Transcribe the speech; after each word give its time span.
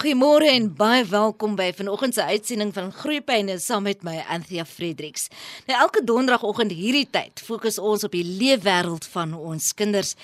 Goeiemôre 0.00 0.46
en 0.48 0.70
baie 0.72 1.02
welkom 1.04 1.58
by 1.58 1.66
vanoggend 1.76 2.16
se 2.16 2.24
uitsending 2.24 2.70
van 2.72 2.86
Groeipyne 2.88 3.58
saam 3.60 3.82
met 3.84 4.00
my 4.00 4.14
Anthea 4.32 4.64
Fredericks. 4.64 5.26
Nou 5.68 5.76
elke 5.76 6.00
donderdagoggend 6.08 6.72
hierdie 6.72 7.04
tyd 7.12 7.42
fokus 7.44 7.76
ons 7.76 8.06
op 8.08 8.16
die 8.16 8.24
leefwêreld 8.24 9.04
van 9.12 9.34
ons 9.36 9.66
kinders. 9.76 10.14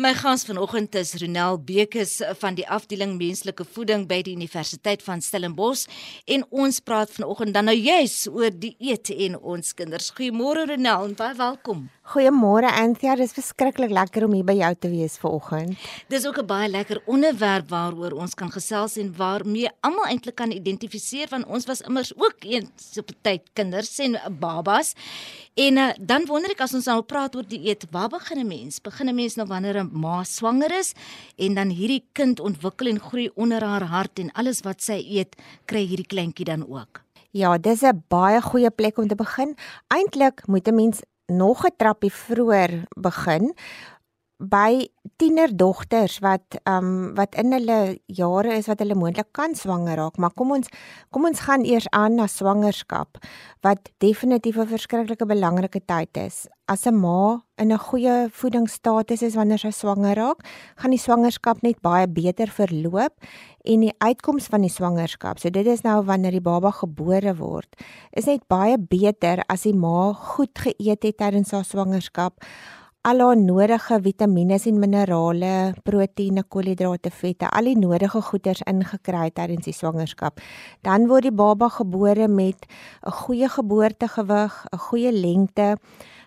My 0.00 0.14
gas 0.16 0.46
vanoggend 0.48 0.96
is 0.96 1.12
Ronel 1.20 1.60
Bekes 1.68 2.14
van 2.40 2.56
die 2.56 2.64
afdeling 2.64 3.18
menslike 3.20 3.68
voeding 3.76 4.06
by 4.08 4.22
die 4.24 4.38
Universiteit 4.40 5.04
van 5.04 5.20
Stellenbosch 5.20 5.84
en 6.24 6.48
ons 6.48 6.80
praat 6.80 7.12
vanoggend 7.18 7.52
dan 7.52 7.68
nou 7.68 7.76
juis 7.76 8.22
oor 8.32 8.48
die 8.56 8.72
eet 8.80 9.12
en 9.12 9.36
ons 9.36 9.76
kinders. 9.76 10.14
Goeiemôre 10.16 10.64
Ronel 10.72 11.10
en 11.10 11.20
baie 11.20 11.36
welkom. 11.36 11.84
Goeiemôre 12.06 12.68
Anthea, 12.70 13.16
dis 13.18 13.32
verskriklik 13.34 13.90
lekker 13.90 14.28
om 14.28 14.34
hier 14.36 14.46
by 14.46 14.54
jou 14.54 14.68
te 14.78 14.88
wees 14.92 15.16
vanoggend. 15.18 15.74
Dis 16.06 16.26
ook 16.26 16.38
'n 16.38 16.46
baie 16.46 16.68
lekker 16.68 17.02
onderwerp 17.06 17.68
waaroor 17.68 18.12
ons 18.12 18.34
kan 18.34 18.50
gesels 18.50 18.96
en 18.96 19.10
waarmee 19.16 19.68
almal 19.80 20.06
eintlik 20.06 20.36
kan 20.36 20.52
identifiseer 20.52 21.26
want 21.28 21.46
ons 21.46 21.66
was 21.66 21.80
immers 21.80 22.12
ook 22.14 22.36
eens 22.44 22.98
op 22.98 23.10
'n 23.10 23.16
tyd 23.22 23.42
kinders 23.52 23.98
en 23.98 24.20
babas. 24.38 24.94
En 25.54 25.76
uh, 25.76 25.90
dan 25.98 26.26
wonder 26.26 26.50
ek 26.50 26.60
as 26.60 26.74
ons 26.74 26.84
nou 26.84 27.02
praat 27.02 27.34
oor 27.34 27.48
die 27.48 27.66
eet, 27.68 27.84
waar 27.90 28.08
begin 28.08 28.38
'n 28.38 28.46
mens? 28.46 28.80
Begin 28.80 29.08
'n 29.08 29.14
mens 29.14 29.34
nou 29.34 29.48
wanneer 29.48 29.82
'n 29.82 29.90
ma 29.92 30.22
swanger 30.22 30.78
is 30.78 30.94
en 31.36 31.54
dan 31.54 31.68
hierdie 31.68 32.04
kind 32.12 32.40
ontwikkel 32.40 32.86
en 32.86 33.00
groei 33.00 33.30
onder 33.34 33.64
haar 33.64 33.82
hart 33.82 34.18
en 34.18 34.32
alles 34.32 34.60
wat 34.60 34.80
sy 34.82 35.04
eet, 35.08 35.34
kry 35.64 35.86
hierdie 35.86 36.06
kleintjie 36.06 36.44
dan 36.44 36.68
ook. 36.68 37.02
Ja, 37.32 37.58
dis 37.58 37.82
'n 37.82 38.04
baie 38.08 38.40
goeie 38.40 38.70
plek 38.70 38.98
om 38.98 39.08
te 39.08 39.14
begin. 39.14 39.56
Eintlik 39.88 40.46
moet 40.46 40.68
'n 40.68 40.74
mens 40.74 41.00
nog 41.26 41.64
'n 41.64 41.76
trappie 41.76 42.12
vroeër 42.12 42.86
begin 42.96 43.54
by 44.36 44.88
tienerdogters 45.16 46.18
wat 46.20 46.60
ehm 46.62 46.84
um, 46.84 47.14
wat 47.14 47.34
in 47.34 47.52
hulle 47.52 47.98
jare 48.06 48.56
is 48.56 48.66
wat 48.66 48.78
hulle 48.78 48.94
moontlik 48.94 49.32
kan 49.32 49.54
swanger 49.54 49.96
raak, 49.96 50.16
maar 50.16 50.34
kom 50.36 50.52
ons 50.52 50.68
kom 51.10 51.24
ons 51.24 51.40
gaan 51.40 51.64
eers 51.64 51.88
aan 51.90 52.14
na 52.14 52.26
swangerskap 52.26 53.16
wat 53.62 53.90
definitief 53.98 54.56
'n 54.56 54.66
verskriklike 54.68 55.26
belangrike 55.26 55.80
tyd 55.86 56.16
is. 56.16 56.46
As 56.68 56.82
'n 56.84 56.98
ma 56.98 57.46
in 57.62 57.70
'n 57.70 57.78
goeie 57.78 58.26
voedingsstatus 58.38 59.22
is 59.22 59.36
wanneer 59.38 59.58
sy 59.62 59.70
swanger 59.70 60.16
raak, 60.18 60.42
gaan 60.74 60.90
die 60.90 60.98
swangerskap 60.98 61.62
net 61.62 61.78
baie 61.80 62.08
beter 62.08 62.50
verloop 62.50 63.14
en 63.64 63.84
die 63.86 63.94
uitkoms 64.02 64.48
van 64.50 64.62
die 64.66 64.74
swangerskap. 64.78 65.38
So 65.38 65.48
dit 65.48 65.66
is 65.66 65.84
nou 65.84 66.02
wanneer 66.02 66.32
die 66.32 66.42
baba 66.42 66.72
gebore 66.74 67.36
word, 67.38 67.70
is 68.12 68.26
net 68.26 68.48
baie 68.48 68.76
beter 68.78 69.44
as 69.48 69.62
die 69.62 69.74
ma 69.74 70.12
goed 70.12 70.58
geëet 70.58 71.06
het 71.06 71.16
tydens 71.18 71.52
haar 71.52 71.64
swangerskap 71.64 72.42
al 73.06 73.20
haar 73.22 73.38
nodige 73.38 74.00
vitamiene 74.02 74.56
en 74.66 74.78
minerale, 74.82 75.74
proteïene, 75.86 76.42
koolhidrate, 76.50 77.12
vette, 77.14 77.46
al 77.54 77.68
die 77.70 77.76
nodige 77.78 78.18
goeders 78.28 78.64
ingekry 78.66 79.28
tydens 79.30 79.68
die 79.68 79.74
swangerskap. 79.76 80.42
Dan 80.82 81.06
word 81.06 81.28
die 81.28 81.34
baba 81.34 81.68
gebore 81.70 82.26
met 82.26 82.66
'n 83.06 83.12
goeie 83.22 83.48
geboortegewig, 83.48 84.52
'n 84.72 84.78
goeie 84.88 85.12
lengte, 85.12 85.76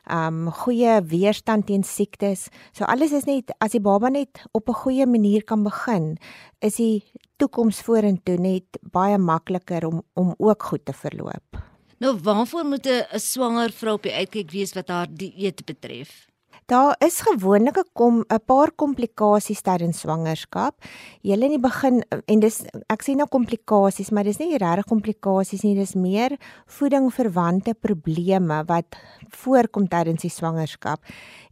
um 0.07 0.51
goeie 0.51 1.01
weerstand 1.03 1.67
teen 1.67 1.83
siektes. 1.83 2.47
So 2.71 2.85
alles 2.85 3.11
is 3.11 3.25
net 3.25 3.51
as 3.59 3.71
die 3.71 3.81
baba 3.81 4.09
net 4.09 4.39
op 4.53 4.69
'n 4.69 4.73
goeie 4.73 5.05
manier 5.05 5.43
kan 5.43 5.63
begin, 5.63 6.17
is 6.61 6.75
die 6.75 7.03
toekoms 7.37 7.81
vorentoe 7.81 8.37
net 8.37 8.79
baie 8.91 9.17
makliker 9.17 9.85
om 9.85 10.01
om 10.13 10.33
ook 10.37 10.63
goed 10.63 10.85
te 10.85 10.93
verloop. 10.93 11.59
Nou 11.99 12.17
waarvoor 12.23 12.65
moet 12.65 12.87
'n 12.87 13.19
swanger 13.19 13.71
vrou 13.71 13.93
op 13.95 14.03
die 14.03 14.13
uitkyk 14.13 14.51
wees 14.51 14.73
wat 14.73 14.87
haar 14.87 15.07
dieet 15.09 15.65
betref? 15.65 16.28
Daar 16.69 16.95
is 16.97 17.21
gewoonlik 17.25 17.77
'n 17.77 17.89
kom 17.93 18.23
'n 18.27 18.41
paar 18.45 18.71
komplikasies 18.71 19.61
tydens 19.61 19.99
swangerskap. 19.99 20.73
Julle 21.21 21.45
in 21.45 21.49
die 21.49 21.59
begin 21.69 22.03
en 22.25 22.39
dis 22.39 22.63
ek 22.87 23.03
sê 23.03 23.15
nou 23.15 23.27
komplikasies, 23.27 24.11
maar 24.11 24.23
dis 24.23 24.37
nie 24.37 24.57
regtig 24.57 24.85
komplikasies 24.85 25.63
nie, 25.63 25.75
dis 25.75 25.95
meer 25.95 26.37
voedingverwante 26.67 27.73
probleme 27.73 28.63
wat 28.65 28.85
voorkom 29.29 29.87
tydens 29.87 30.21
die 30.21 30.29
swangerskap. 30.29 30.99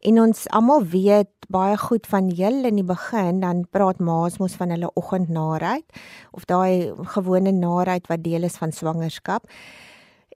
En 0.02 0.22
ons 0.22 0.48
almal 0.50 0.84
weet 0.84 1.30
baie 1.50 1.78
goed 1.78 2.08
van 2.08 2.30
julle 2.30 2.68
in 2.68 2.76
die 2.76 2.84
begin 2.96 3.40
dan 3.40 3.66
praat 3.72 4.00
ma's 4.00 4.38
mos 4.38 4.54
van 4.54 4.70
hulle 4.70 4.92
oggendnaarheid 4.94 5.86
of 6.32 6.46
daai 6.46 6.94
gewone 7.04 7.52
naarheid 7.52 8.08
wat 8.08 8.24
deel 8.24 8.44
is 8.44 8.58
van 8.58 8.72
swangerskap. 8.72 9.50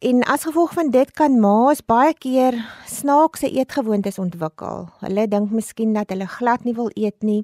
En 0.01 0.23
as 0.23 0.47
gevolg 0.47 0.71
van 0.73 0.87
dit 0.89 1.11
kan 1.13 1.35
ma's 1.37 1.83
baie 1.85 2.13
keer 2.17 2.55
snaakse 2.89 3.45
eetgewoontes 3.45 4.17
ontwikkel. 4.17 4.87
Hulle 5.03 5.27
dink 5.29 5.53
miskien 5.53 5.93
dat 5.93 6.09
hulle 6.09 6.25
glad 6.25 6.65
nie 6.65 6.73
wil 6.73 6.89
eet 6.97 7.21
nie 7.21 7.43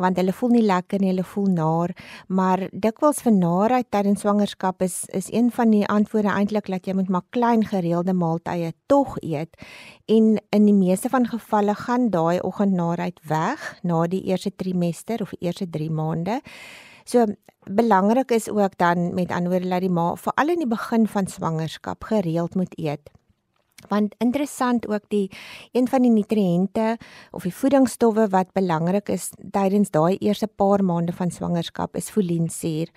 want 0.00 0.16
hulle 0.16 0.32
voel 0.32 0.54
nie 0.54 0.64
lekker 0.64 0.96
nie, 1.02 1.10
hulle 1.10 1.26
voel 1.28 1.50
naar, 1.52 1.92
maar 2.32 2.62
dikwels 2.72 3.20
vir 3.20 3.34
naarheid 3.36 3.90
tydens 3.92 4.24
swangerskap 4.24 4.80
is 4.80 5.02
is 5.12 5.28
een 5.28 5.50
van 5.52 5.76
die 5.76 5.84
antwoorde 5.92 6.32
eintlik 6.32 6.72
dat 6.72 6.88
jy 6.88 6.96
moet 6.96 7.12
maar 7.12 7.26
klein 7.36 7.66
gereelde 7.68 8.16
maaltye 8.16 8.72
tog 8.88 9.18
eet. 9.20 9.60
En 10.08 10.38
in 10.56 10.70
die 10.70 10.78
meeste 10.78 11.12
van 11.12 11.28
gevalle 11.28 11.74
gaan 11.74 12.08
daai 12.08 12.40
oggendnaarheid 12.40 13.20
weg 13.28 13.74
na 13.82 14.06
die 14.06 14.24
eerste 14.32 14.56
trimester 14.56 15.20
of 15.20 15.36
eerste 15.38 15.68
3 15.68 15.90
maande. 15.90 16.40
So 17.10 17.26
belangrik 17.66 18.30
is 18.30 18.48
ook 18.48 18.78
dan 18.78 19.14
met 19.14 19.30
anderwoorde 19.30 19.68
dat 19.68 19.80
die 19.80 19.90
ma 19.90 20.14
veral 20.14 20.52
in 20.52 20.62
die 20.62 20.66
begin 20.70 21.08
van 21.10 21.26
swangerskap 21.26 22.04
gereeld 22.04 22.54
moet 22.54 22.78
eet. 22.78 23.10
Want 23.88 24.14
interessant 24.18 24.88
ook 24.88 25.08
die 25.08 25.30
een 25.72 25.88
van 25.88 26.02
die 26.02 26.10
nutriënte 26.10 26.98
of 27.30 27.42
die 27.42 27.54
voedingsstowwe 27.54 28.28
wat 28.28 28.52
belangrik 28.52 29.08
is 29.08 29.30
tydens 29.50 29.90
daai 29.90 30.20
eerste 30.20 30.46
paar 30.46 30.84
maande 30.84 31.12
van 31.12 31.30
swangerskap 31.30 31.96
is 31.96 32.10
foliensuur. 32.14 32.92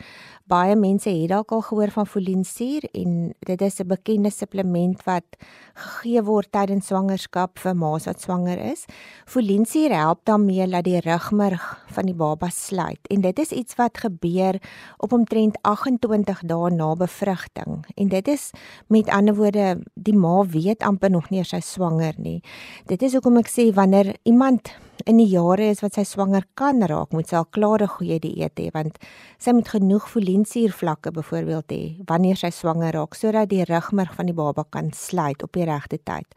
Baie 0.46 0.75
mense 0.75 1.09
het 1.09 1.29
dalk 1.31 1.52
al 1.52 1.62
gehoor 1.62 1.96
van 1.96 2.07
foliensuur 2.07 2.85
en 2.91 3.34
dit 3.40 3.62
is 3.62 3.79
'n 3.79 3.88
bekende 3.88 4.29
supplement 4.29 5.03
wat 5.03 5.25
gegee 5.73 6.22
word 6.22 6.52
tydens 6.52 6.88
swangerskap 6.88 7.59
vir 7.59 7.75
ma's 7.75 8.06
wat 8.06 8.22
swanger 8.22 8.57
is. 8.57 8.85
Foliensuur 9.25 9.90
help 9.90 10.19
daarmee 10.23 10.68
dat 10.68 10.84
die 10.84 11.00
rugmerg 11.00 11.83
van 11.94 12.09
die 12.09 12.18
baba 12.18 12.50
sluit 12.54 13.12
en 13.14 13.22
dit 13.22 13.40
is 13.40 13.52
iets 13.52 13.78
wat 13.80 13.98
gebeur 13.98 14.59
op 14.98 15.14
omtrent 15.14 15.58
28 15.62 16.44
dae 16.50 16.72
na 16.74 16.94
bevrugting. 17.00 17.84
En 17.96 18.08
dit 18.08 18.28
is 18.28 18.50
met 18.88 19.09
ander 19.09 19.36
woorde 19.36 19.78
die 19.94 20.16
ma 20.16 20.42
weet 20.46 20.84
amper 20.84 21.12
nog 21.12 21.30
nie 21.30 21.44
sy 21.44 21.59
swanger 21.59 22.18
nie. 22.18 22.42
Dit 22.90 23.03
is 23.03 23.14
hoekom 23.14 23.38
ek 23.42 23.52
sê 23.52 23.70
wanneer 23.74 24.16
iemand 24.24 24.74
in 25.09 25.18
die 25.20 25.28
jare 25.28 25.68
is 25.72 25.82
wat 25.84 25.98
sy 25.98 26.03
swanger 26.08 26.46
kan 26.59 26.84
raak, 26.88 27.12
moet 27.16 27.30
sy 27.30 27.40
al 27.40 27.48
klare 27.56 27.88
goeie 27.92 28.20
dieet 28.24 28.59
hê 28.62 28.70
want 28.76 29.00
sy 29.42 29.53
moet 29.56 29.72
genoeg 29.74 30.06
folinsuurvlakke 30.12 31.14
byvoorbeeld 31.16 31.74
hê 31.76 31.82
wanneer 32.09 32.40
sy 32.40 32.52
swanger 32.53 32.94
raak 32.96 33.18
sodat 33.18 33.52
die 33.52 33.66
rugmerg 33.68 34.14
van 34.18 34.30
die 34.30 34.38
baba 34.38 34.66
kan 34.70 34.92
sluit 34.96 35.44
op 35.44 35.53
die 35.58 35.68
regte 35.70 36.00
tyd. 36.03 36.28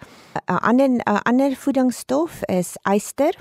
'n 0.49 0.59
Ander 0.63 0.89
'n 0.89 1.03
ander 1.25 1.55
voedingsstof 1.55 2.43
is 2.49 2.77
yster. 2.85 3.35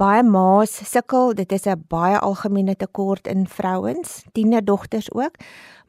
Baie 0.00 0.22
ma's 0.24 0.72
sukkel, 0.88 1.34
dit 1.36 1.52
is 1.52 1.66
'n 1.66 1.84
baie 1.88 2.16
algemene 2.18 2.74
tekort 2.74 3.26
in 3.26 3.46
vrouens, 3.46 4.24
tienerdogters 4.32 5.12
ook 5.12 5.36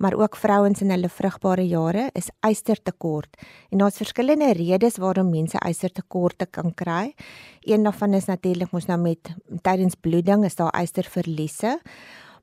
maar 0.02 0.14
ook 0.14 0.36
vrouens 0.36 0.82
in 0.82 0.90
hulle 0.90 1.10
vrugbare 1.10 1.68
jare 1.68 2.10
is 2.14 2.30
ystertekort. 2.40 3.38
En 3.70 3.78
daar's 3.78 3.98
verskillende 4.02 4.54
redes 4.54 4.98
waarom 4.98 5.30
mense 5.30 5.58
ystertekorte 5.68 6.46
kan 6.46 6.74
kry. 6.74 7.14
Een 7.62 7.84
daarvan 7.84 8.14
is 8.14 8.26
natuurlik 8.26 8.72
mos 8.72 8.86
nou 8.86 9.00
met 9.00 9.36
tydens 9.62 9.96
bloeding 9.96 10.46
is 10.46 10.56
daar 10.56 10.82
ysterverliese. 10.82 11.80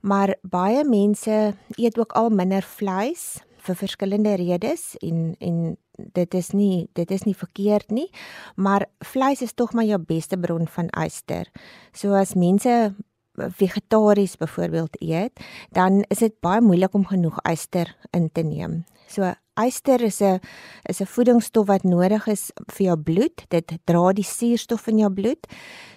Maar 0.00 0.36
baie 0.42 0.84
mense 0.84 1.54
eet 1.76 1.98
ook 1.98 2.12
al 2.12 2.30
minder 2.30 2.62
vleis 2.62 3.42
vir 3.66 3.78
verskillende 3.82 4.36
redes 4.41 4.94
en 5.02 5.34
en 5.38 5.76
dit 6.14 6.34
is 6.34 6.52
nie 6.54 6.88
dit 6.94 7.10
is 7.10 7.24
nie 7.26 7.34
verkeerd 7.34 7.91
nie 7.91 8.06
maar 8.56 8.86
vleis 9.04 9.42
is 9.42 9.52
tog 9.52 9.72
maar 9.72 9.88
jou 9.88 9.98
beste 9.98 10.38
bron 10.38 10.66
van 10.66 10.91
yster. 11.04 11.50
So 11.92 12.14
as 12.14 12.34
mense 12.34 12.94
vegetaries 13.38 14.36
byvoorbeeld 14.36 15.02
eet, 15.02 15.41
dan 15.70 16.04
is 16.08 16.18
dit 16.18 16.34
baie 16.41 16.60
moeilik 16.60 16.94
om 16.94 17.06
genoeg 17.06 17.38
yster 17.50 17.91
in 18.10 18.30
te 18.33 18.42
neem. 18.42 18.84
So 19.06 19.33
yster 19.59 20.03
is 20.03 20.21
'n 20.22 20.41
is 20.89 21.01
'n 21.01 21.07
voedingsstof 21.07 21.66
wat 21.66 21.84
nodig 21.84 22.27
is 22.27 22.51
vir 22.72 22.87
jou 22.87 22.97
bloed. 22.97 23.45
Dit 23.49 23.72
dra 23.84 24.13
die 24.13 24.25
suurstof 24.25 24.87
in 24.87 24.99
jou 24.99 25.10
bloed. 25.10 25.47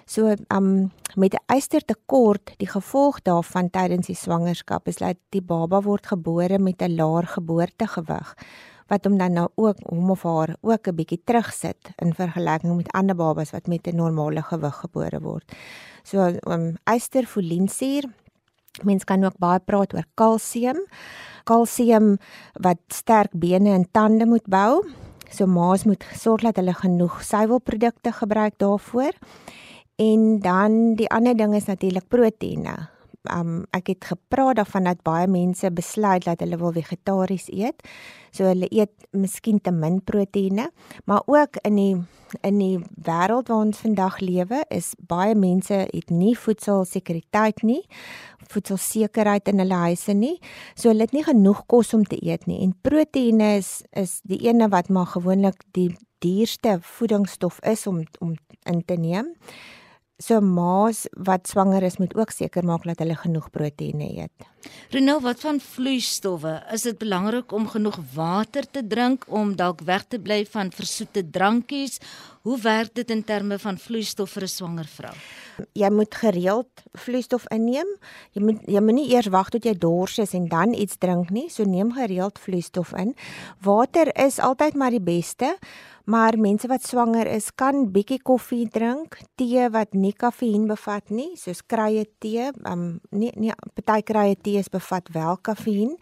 So 0.06 0.36
um 0.50 0.92
met 1.16 1.34
'n 1.34 1.56
ystertekort, 1.56 2.54
die 2.58 2.68
gevolg 2.68 3.22
daarvan 3.22 3.70
tydens 3.70 4.08
die 4.08 4.16
swangerskap 4.16 4.88
is 4.88 4.98
dat 4.98 5.18
die 5.30 5.42
baba 5.42 5.82
word 5.82 6.08
gebore 6.08 6.60
met 6.60 6.82
'n 6.82 6.96
laer 6.96 7.28
geboortegewig 7.28 8.36
wat 8.92 9.06
hom 9.08 9.18
dan 9.18 9.34
nou 9.34 9.48
ook 9.56 9.78
hom 9.88 10.10
of 10.12 10.24
haar 10.24 10.56
ook 10.62 10.88
'n 10.88 10.96
bietjie 10.96 11.22
terugsit 11.24 11.94
in 11.96 12.14
vergelyking 12.14 12.76
met 12.76 12.92
ander 12.92 13.16
babas 13.16 13.52
wat 13.52 13.68
met 13.68 13.88
'n 13.88 13.96
normale 13.96 14.42
gewig 14.42 14.76
gebore 14.76 15.20
word. 15.22 15.52
So 16.04 16.38
um 16.48 16.76
ysterfolinsuur. 16.86 18.04
Mens 18.84 19.04
kan 19.04 19.24
ook 19.24 19.36
baie 19.42 19.60
praat 19.60 19.94
oor 19.94 20.08
kalsium. 20.16 20.80
Kalsium 21.44 22.16
wat 22.64 22.80
sterk 22.94 23.34
bene 23.36 23.74
en 23.76 23.88
tande 23.92 24.26
moet 24.26 24.48
bou. 24.48 24.82
So 25.32 25.48
ma's 25.48 25.84
moet 25.88 26.04
sorg 26.16 26.44
dat 26.48 26.60
hulle 26.60 26.74
genoeg 26.76 27.20
suiwelprodukte 27.24 28.12
gebruik 28.16 28.58
daarvoor. 28.60 29.12
En 30.00 30.40
dan 30.40 30.96
die 30.96 31.10
ander 31.12 31.36
ding 31.38 31.56
is 31.56 31.68
natuurlik 31.68 32.08
proteïene. 32.08 32.90
Um 33.30 33.66
ek 33.76 33.92
het 33.94 34.06
gepraat 34.14 34.56
daarvan 34.56 34.90
dat 34.90 35.04
baie 35.06 35.28
mense 35.28 35.72
besluit 35.72 36.26
dat 36.26 36.40
hulle 36.40 36.58
wil 36.58 36.74
vegetaries 36.74 37.50
eet. 37.54 37.84
So 38.32 38.48
hulle 38.48 38.70
eet 38.72 38.92
miskien 39.12 39.60
te 39.62 39.72
min 39.72 40.00
proteïene, 40.02 40.70
maar 41.06 41.22
ook 41.26 41.62
in 41.68 41.76
die 41.76 41.96
in 42.48 42.62
die 42.62 42.78
wêreld 42.96 43.50
waar 43.52 43.66
ons 43.66 43.82
vandag 43.84 44.22
lewe 44.24 44.62
is 44.72 44.94
baie 44.98 45.36
mense 45.36 45.74
het 45.74 46.10
nie 46.10 46.32
voedselsekuriteit 46.40 47.60
nie, 47.68 47.82
voedselsekerheid 48.52 49.52
in 49.52 49.60
hulle 49.60 49.82
huise 49.84 50.16
nie. 50.16 50.38
So 50.76 50.90
hulle 50.90 51.04
het 51.08 51.16
nie 51.16 51.26
genoeg 51.28 51.66
kos 51.68 51.94
om 51.94 52.06
te 52.08 52.20
eet 52.24 52.48
nie 52.48 52.62
en 52.64 52.72
proteïene 52.88 53.58
is 53.60 53.82
is 53.92 54.20
die 54.24 54.40
ene 54.48 54.70
wat 54.72 54.90
maar 54.90 55.12
gewoonlik 55.12 55.60
die 55.76 55.92
duurste 56.24 56.80
voedingsstof 56.82 57.60
is 57.68 57.88
om 57.88 58.04
om 58.20 58.36
in 58.64 58.86
te 58.86 58.96
neem. 58.96 59.36
So 60.22 60.38
ma's 60.42 61.08
wat 61.26 61.50
swanger 61.50 61.84
is 61.84 61.98
moet 61.98 62.14
ook 62.16 62.32
seker 62.32 62.66
maak 62.66 62.86
dat 62.86 63.00
hulle 63.02 63.16
genoeg 63.18 63.50
proteïene 63.50 64.10
eet. 64.22 64.50
Renel, 64.94 65.22
wat 65.24 65.40
van 65.42 65.58
vloeistowwe? 65.64 66.60
Is 66.76 66.86
dit 66.86 66.98
belangrik 67.02 67.52
om 67.52 67.66
genoeg 67.72 67.98
water 68.14 68.68
te 68.70 68.84
drink 68.88 69.26
om 69.28 69.56
dalk 69.58 69.82
weg 69.88 70.06
te 70.06 70.20
bly 70.22 70.44
van 70.52 70.70
versoete 70.76 71.24
drankies? 71.26 71.98
Hoe 72.46 72.58
werk 72.62 72.94
dit 72.98 73.10
in 73.10 73.24
terme 73.24 73.58
van 73.62 73.78
vloeistof 73.78 74.32
vir 74.38 74.44
'n 74.44 74.48
swanger 74.48 74.86
vrou? 74.86 75.14
Jy 75.74 75.90
moet 75.90 76.16
gereeld 76.16 76.70
vloeistof 76.94 77.46
inneem. 77.50 77.88
Jy 78.34 78.42
moet 78.42 78.60
jy 78.68 78.82
moenie 78.82 79.10
eers 79.14 79.28
wag 79.28 79.50
tot 79.50 79.64
jy 79.64 79.74
dors 79.74 80.18
is 80.20 80.34
en 80.34 80.48
dan 80.48 80.74
iets 80.74 80.98
drink 80.98 81.30
nie. 81.30 81.50
So 81.50 81.64
neem 81.64 81.94
gereeld 81.94 82.40
vloeistof 82.40 82.94
in. 82.94 83.16
Water 83.62 84.12
is 84.26 84.40
altyd 84.40 84.76
maar 84.76 84.92
die 84.92 85.02
beste. 85.02 85.58
Maar 86.06 86.38
mense 86.38 86.68
wat 86.68 86.84
swanger 86.84 87.28
is, 87.28 87.52
kan 87.56 87.92
bietjie 87.92 88.22
koffie 88.22 88.68
drink, 88.70 89.20
tee 89.36 89.70
wat 89.70 89.94
nie 89.94 90.14
kafeïen 90.14 90.68
bevat 90.68 91.10
nie, 91.10 91.32
soos 91.38 91.62
kruie 91.62 92.06
tee, 92.20 92.50
um 92.66 93.00
nie 93.12 93.32
nie 93.36 93.54
party 93.76 94.02
kruie 94.02 94.38
tees 94.42 94.70
bevat 94.70 95.12
wel 95.14 95.38
kafeïen. 95.38 95.98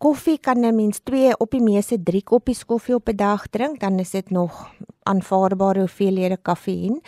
Koffie 0.00 0.38
kan 0.38 0.64
'n 0.64 0.74
mens 0.74 1.00
2 1.04 1.36
op 1.38 1.50
die 1.50 1.62
meeste 1.62 2.02
3 2.02 2.22
koppies 2.22 2.64
koffie 2.64 2.94
op 2.94 3.08
'n 3.08 3.16
dag 3.16 3.46
drink, 3.48 3.80
dan 3.80 3.98
is 3.98 4.10
dit 4.10 4.30
nog 4.30 4.70
aanvaarbare 5.02 5.80
hoeveelhede 5.80 6.36
kafeïen. 6.36 7.00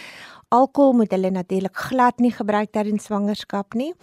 Alkohol 0.49 0.93
moet 0.93 1.11
hulle 1.11 1.31
natuurlik 1.31 1.77
glad 1.77 2.19
nie 2.19 2.31
gebruik 2.31 2.73
tydens 2.73 3.05
swangerskap 3.05 3.75
nie 3.75 3.95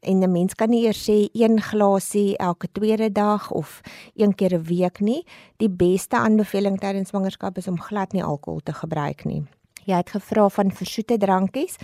en 0.00 0.22
'n 0.22 0.32
mens 0.32 0.54
kan 0.54 0.70
nie 0.70 0.84
eers 0.86 1.08
sê 1.08 1.28
een 1.32 1.60
glasie 1.60 2.36
elke 2.36 2.68
tweede 2.72 3.12
dag 3.12 3.50
of 3.50 3.80
een 4.14 4.34
keer 4.34 4.54
'n 4.54 4.62
week 4.62 5.00
nie. 5.00 5.26
Die 5.56 5.70
beste 5.70 6.16
aanbeveling 6.16 6.78
tydens 6.78 7.08
swangerskap 7.08 7.56
is 7.56 7.68
om 7.68 7.80
glad 7.80 8.12
nie 8.12 8.24
alkohol 8.24 8.60
te 8.60 8.72
gebruik 8.72 9.24
nie. 9.24 9.42
Jy 9.84 9.96
het 9.96 10.10
gevra 10.10 10.48
van 10.48 10.72
versoete 10.72 11.16
drankies. 11.16 11.76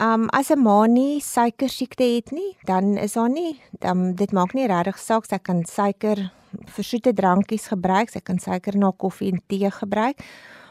Um 0.00 0.28
as 0.28 0.50
'n 0.50 0.62
ma 0.62 0.86
nie 0.86 1.20
suiker 1.20 1.68
siekte 1.68 2.04
het 2.04 2.30
nie, 2.30 2.56
dan 2.64 2.96
is 2.96 3.14
haar 3.14 3.30
nie, 3.30 3.60
dan 3.80 4.14
dit 4.14 4.32
maak 4.32 4.54
nie 4.54 4.66
regtig 4.66 4.98
saak 4.98 5.24
sy 5.26 5.38
kan 5.38 5.64
suiker 5.64 6.32
versoete 6.66 7.12
drankies 7.12 7.66
gebruik, 7.66 8.10
sy 8.10 8.20
kan 8.20 8.38
suiker 8.38 8.76
na 8.76 8.92
koffie 8.96 9.32
en 9.32 9.42
tee 9.46 9.70
gebruik. 9.70 10.22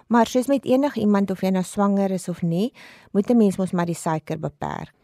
Maar 0.08 0.28
soos 0.28 0.48
met 0.48 0.66
enige 0.66 1.00
iemand 1.00 1.32
of 1.32 1.42
jy 1.42 1.50
nou 1.50 1.64
swanger 1.64 2.12
is 2.12 2.30
of 2.30 2.42
nie, 2.42 2.74
moet 3.12 3.30
'n 3.30 3.38
mens 3.38 3.58
mos 3.58 3.72
maar 3.72 3.86
die 3.86 3.96
suiker 3.96 4.40
beperk. 4.40 4.97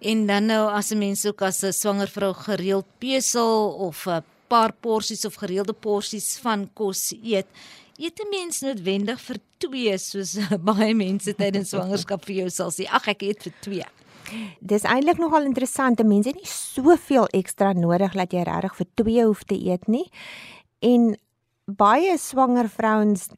En 0.00 0.26
dan 0.26 0.46
nou 0.46 0.70
as 0.70 0.90
'n 0.92 0.98
mens 0.98 1.26
ook 1.26 1.42
as 1.42 1.62
'n 1.62 1.72
swanger 1.72 2.08
vrou 2.08 2.32
gereeld 2.34 2.86
pesel 2.98 3.70
of 3.78 4.06
'n 4.06 4.22
paar 4.48 4.72
porsies 4.72 5.24
of 5.24 5.34
gereelde 5.34 5.72
porsies 5.72 6.38
van 6.38 6.70
kos 6.74 7.12
eet, 7.22 7.46
eet 7.96 8.20
'n 8.20 8.28
mens 8.30 8.60
noodwendig 8.60 9.20
vir 9.20 9.38
2 9.58 9.98
soos 9.98 10.36
baie 10.70 10.94
mense 10.94 11.34
tydens 11.34 11.68
swangerskap 11.68 12.24
vir 12.24 12.34
jou 12.34 12.50
sal 12.50 12.70
sê, 12.70 12.86
ag 12.86 13.08
ek 13.08 13.22
eet 13.22 13.42
vir 13.42 13.52
2. 13.60 13.84
Dis 14.60 14.84
eintlik 14.84 15.18
nogal 15.18 15.46
interessant. 15.48 16.02
Mense 16.04 16.28
het 16.28 16.36
nie 16.36 16.50
soveel 16.50 17.26
ekstra 17.32 17.72
nodig 17.72 18.12
dat 18.12 18.32
jy 18.32 18.42
regtig 18.44 18.76
vir 18.76 18.88
2 18.94 19.24
hoef 19.24 19.44
te 19.44 19.56
eet 19.56 19.88
nie. 19.88 20.04
En 20.84 21.16
baie 21.64 22.16
swanger 22.18 22.68
vrouens 22.68 23.28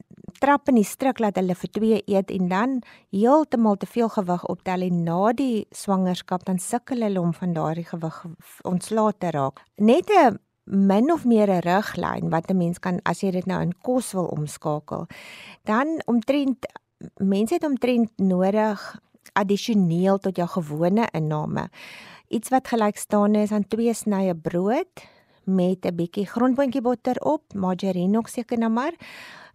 trap 0.40 0.68
in 0.72 0.78
die 0.80 0.86
struik 0.88 1.20
dat 1.22 1.36
hulle 1.36 1.54
vir 1.54 1.70
2 1.76 2.02
eet 2.06 2.30
en 2.34 2.48
dan 2.48 2.76
heeltemal 3.12 3.76
te 3.76 3.86
veel 3.86 4.08
gewig 4.08 4.44
optel 4.48 4.86
en 4.86 5.02
na 5.04 5.32
die 5.36 5.66
swangerskap 5.70 6.46
dan 6.48 6.58
sukkel 6.58 7.04
hulle 7.04 7.20
om 7.20 7.34
van 7.36 7.52
daardie 7.56 7.86
gewig 7.88 8.24
ontslae 8.68 9.12
te 9.18 9.30
raak. 9.36 9.60
Net 9.76 10.10
'n 10.10 10.38
min 10.64 11.12
of 11.12 11.24
meer 11.24 11.50
'n 11.50 11.60
riglyn 11.60 12.30
wat 12.30 12.50
'n 12.50 12.56
mens 12.56 12.78
kan 12.78 13.00
as 13.04 13.20
jy 13.20 13.30
dit 13.30 13.46
nou 13.46 13.60
in 13.60 13.72
kos 13.82 14.12
wil 14.12 14.26
omskakel. 14.26 15.06
Dan 15.64 16.00
omtrent 16.06 16.66
mense 17.16 17.54
het 17.54 17.64
omtrent 17.64 18.10
nodig 18.16 19.00
addisioneel 19.32 20.18
tot 20.18 20.36
jou 20.36 20.48
gewone 20.48 21.08
inname. 21.12 21.68
Iets 22.28 22.48
wat 22.48 22.68
gelyk 22.68 22.96
staan 22.96 23.34
is 23.34 23.52
aan 23.52 23.68
2 23.68 23.94
snye 23.94 24.34
brood 24.34 25.06
met 25.44 25.84
'n 25.86 25.94
bietjie 25.94 26.26
grondboontjie 26.26 26.82
botter 26.82 27.16
op, 27.22 27.42
margarine 27.54 28.18
ook 28.18 28.28
seker 28.28 28.58
nou 28.58 28.70
maar. 28.70 28.92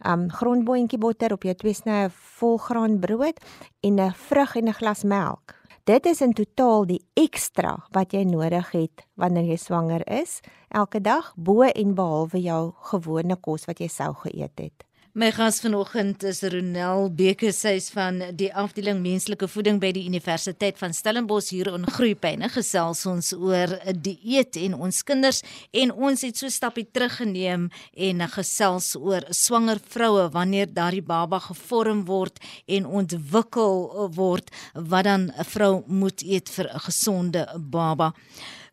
Um 0.05 0.29
grondboontjie 0.29 0.99
botter 0.99 1.31
op 1.31 1.43
jou 1.43 1.55
twee 1.55 1.73
snye 1.73 2.09
volgraan 2.09 2.99
brood 2.99 3.39
en 3.81 3.99
'n 3.99 4.11
vrug 4.11 4.55
en 4.55 4.67
'n 4.67 4.73
glas 4.73 5.03
melk. 5.03 5.55
Dit 5.83 6.05
is 6.05 6.21
in 6.21 6.33
totaal 6.33 6.85
die 6.85 7.01
ekstra 7.13 7.75
wat 7.91 8.11
jy 8.11 8.23
nodig 8.23 8.71
het 8.71 9.03
wanneer 9.13 9.43
jy 9.43 9.55
swanger 9.55 10.01
is 10.09 10.39
elke 10.69 11.01
dag 11.01 11.33
bo 11.35 11.61
en 11.61 11.93
behalwe 11.93 12.41
jou 12.41 12.73
gewone 12.91 13.35
kos 13.35 13.65
wat 13.65 13.79
jy 13.79 13.87
sou 13.87 14.13
geëet 14.13 14.59
het. 14.59 14.84
My 15.15 15.29
gas 15.31 15.61
vanoggend 15.63 16.23
is 16.27 16.41
Ronel 16.43 17.05
Beke, 17.15 17.53
sy's 17.55 17.85
van 17.95 18.17
die 18.35 18.49
afdeling 18.51 18.97
menslike 18.99 19.47
voeding 19.47 19.77
by 19.79 19.93
die 19.95 20.01
Universiteit 20.09 20.75
van 20.75 20.91
Stellenbosch 20.91 21.53
hier 21.55 21.69
in 21.71 21.87
Groepyne. 21.87 22.49
Gesels 22.51 23.05
ons 23.07 23.29
oor 23.31 23.77
'n 23.79 23.95
dieet 23.95 24.59
en 24.59 24.75
ons 24.75 24.99
kinders 25.07 25.39
en 25.71 25.93
ons 25.93 26.21
het 26.21 26.35
so 26.35 26.49
stappie 26.49 26.83
teruggeneem 26.91 27.69
en 27.95 28.27
gesels 28.27 28.95
oor 28.99 29.23
swanger 29.29 29.79
vroue 29.79 30.27
wanneer 30.33 30.67
daardie 30.67 31.01
baba 31.01 31.39
gevorm 31.39 32.03
word 32.03 32.37
en 32.67 32.85
ontwikkel 32.85 34.11
word 34.11 34.51
wat 34.73 35.03
dan 35.05 35.31
'n 35.31 35.43
vrou 35.45 35.83
moet 35.87 36.21
eet 36.23 36.49
vir 36.49 36.67
'n 36.67 36.79
gesonde 36.79 37.47
baba. 37.57 38.13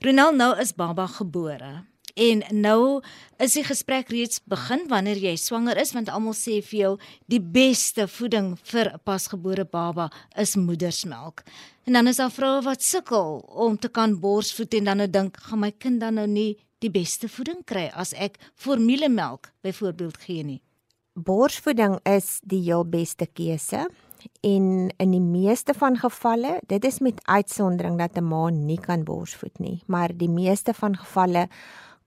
Ronel 0.01 0.33
nou 0.35 0.59
is 0.59 0.75
baba 0.75 1.07
gebore. 1.07 1.92
En 2.15 2.43
nou 2.51 3.01
is 3.41 3.55
die 3.57 3.65
gesprek 3.65 4.11
reeds 4.13 4.43
begin 4.45 4.85
wanneer 4.89 5.17
jy 5.17 5.37
swanger 5.41 5.79
is 5.81 5.95
want 5.97 6.11
almal 6.13 6.37
sê 6.37 6.61
vir 6.61 6.79
jou 6.79 6.93
die 7.33 7.41
beste 7.41 8.07
voeding 8.09 8.57
vir 8.73 8.93
'n 8.93 9.01
pasgebore 9.05 9.65
baba 9.65 10.11
is 10.37 10.57
moedersmelk. 10.57 11.43
En 11.87 11.93
dan 11.93 12.07
is 12.07 12.17
daar 12.17 12.31
vroue 12.31 12.63
wat 12.63 12.83
sukkel 12.83 13.39
om 13.49 13.79
te 13.79 13.89
kan 13.89 14.21
borsvoed 14.21 14.75
en 14.75 14.85
dan 14.85 14.97
nou 14.97 15.11
dink, 15.11 15.37
gaan 15.37 15.59
my 15.59 15.71
kind 15.71 16.01
dan 16.01 16.15
nou 16.15 16.27
nie 16.27 16.59
die 16.79 16.91
beste 16.91 17.29
voeding 17.29 17.65
kry 17.65 17.91
as 17.95 18.13
ek 18.13 18.39
formulemelk 18.55 19.53
byvoorbeeld 19.63 20.17
gee 20.17 20.45
nie. 20.45 20.63
Borsvoeding 21.15 21.99
is 22.09 22.41
die 22.43 22.63
heel 22.63 22.85
beste 22.85 23.27
keuse 23.27 23.89
en 24.41 24.91
in 24.97 25.11
die 25.11 25.21
meeste 25.21 25.75
van 25.75 25.97
gevalle, 25.99 26.61
dit 26.67 26.85
is 26.85 27.01
met 27.01 27.21
uitsondering 27.25 27.99
dat 27.99 28.17
'n 28.17 28.25
ma 28.25 28.49
nie 28.49 28.79
kan 28.81 29.05
borsvoed 29.05 29.59
nie, 29.59 29.83
maar 29.87 30.17
die 30.17 30.29
meeste 30.29 30.75
van 30.75 30.97
gevalle 30.97 31.49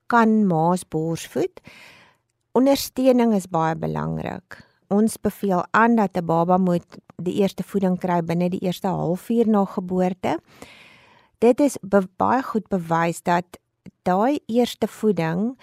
kan 0.06 0.46
maas 0.46 0.84
borsvoed. 0.88 1.60
Ondersteuning 2.52 3.34
is 3.34 3.48
baie 3.52 3.76
belangrik. 3.76 4.62
Ons 4.88 5.18
beveel 5.20 5.64
aan 5.70 5.96
dat 5.96 6.16
'n 6.16 6.24
baba 6.24 6.56
moet 6.58 6.98
die 7.16 7.40
eerste 7.42 7.62
voeding 7.62 7.98
kry 7.98 8.22
binne 8.22 8.48
die 8.48 8.60
eerste 8.60 8.88
halfuur 8.88 9.48
na 9.48 9.64
geboorte. 9.64 10.38
Dit 11.38 11.60
is 11.60 11.76
baie 12.16 12.42
goed 12.42 12.68
bewys 12.68 13.22
dat 13.22 13.44
daai 14.02 14.38
eerste 14.46 14.88
voeding 14.88 15.58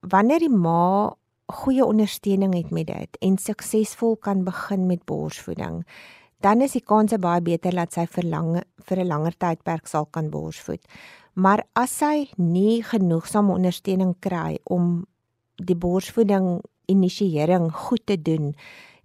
wanneer 0.00 0.38
die 0.38 0.50
ma 0.52 1.14
goeie 1.46 1.84
ondersteuning 1.84 2.54
het 2.54 2.70
met 2.70 2.86
dit 2.86 3.18
en 3.22 3.38
suksesvol 3.38 4.16
kan 4.16 4.44
begin 4.44 4.86
met 4.86 5.04
borsvoeding, 5.04 5.86
dan 6.40 6.60
is 6.60 6.72
die 6.72 6.84
kans 6.84 7.14
baie 7.20 7.40
beter 7.40 7.72
dat 7.72 7.92
sy 7.92 8.06
vir 8.06 8.24
lange 8.24 8.62
vir 8.88 8.98
'n 8.98 9.08
langer 9.08 9.34
tydperk 9.38 9.86
sal 9.86 10.06
kan 10.06 10.30
borsvoed. 10.30 10.82
Maar 11.34 11.64
as 11.74 11.98
sy 11.98 12.28
nie 12.36 12.82
genoegsame 12.82 13.52
ondersteuning 13.52 14.14
kry 14.20 14.58
om 14.64 15.06
die 15.56 15.76
borsvoeding 15.76 16.62
inisiering 16.86 17.72
goed 17.72 18.06
te 18.06 18.16
doen 18.16 18.54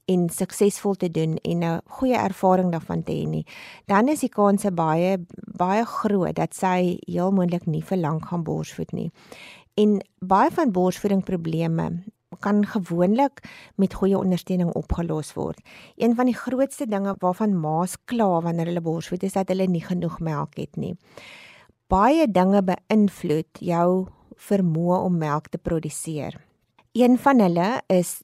en 0.06 0.30
suksesvol 0.30 0.96
te 0.96 1.10
doen 1.10 1.38
en 1.44 1.64
'n 1.64 1.82
goeie 1.88 2.18
ervaring 2.18 2.72
daarvan 2.72 3.04
te 3.04 3.12
hê 3.12 3.28
nie, 3.28 3.46
dan 3.88 4.08
is 4.08 4.20
die 4.20 4.30
kans 4.30 4.66
baie 4.74 5.18
baie 5.58 5.86
groot 5.86 6.36
dat 6.36 6.54
sy 6.54 7.00
heel 7.08 7.32
moontlik 7.32 7.66
nie 7.66 7.82
vir 7.82 7.98
lank 7.98 8.26
gaan 8.26 8.44
borsvoed 8.44 8.92
nie. 8.92 9.12
En 9.76 10.02
baie 10.20 10.52
van 10.52 10.72
borsvoeding 10.72 11.24
probleme 11.24 12.04
kan 12.40 12.66
gewoonlik 12.66 13.44
met 13.76 13.94
goeie 13.94 14.18
ondersteuning 14.18 14.72
opgelos 14.74 15.34
word. 15.34 15.60
Een 15.98 16.16
van 16.16 16.26
die 16.26 16.36
grootste 16.36 16.86
dinge 16.86 17.16
waarvan 17.20 17.60
ma's 17.60 17.98
kla 18.06 18.42
wanneer 18.42 18.66
hulle 18.66 18.82
borsvoed 18.82 19.24
is 19.24 19.34
dat 19.34 19.48
hulle 19.48 19.68
nie 19.68 19.84
genoeg 19.84 20.20
melk 20.20 20.58
het 20.58 20.76
nie 20.76 20.98
baie 21.92 22.28
dinge 22.32 22.62
beïnvloed 22.64 23.60
jou 23.60 24.08
vermoë 24.42 25.02
om 25.08 25.20
melk 25.20 25.52
te 25.52 25.60
produseer. 25.60 26.38
Een 26.96 27.18
van 27.20 27.44
hulle 27.44 27.70
is 27.92 28.20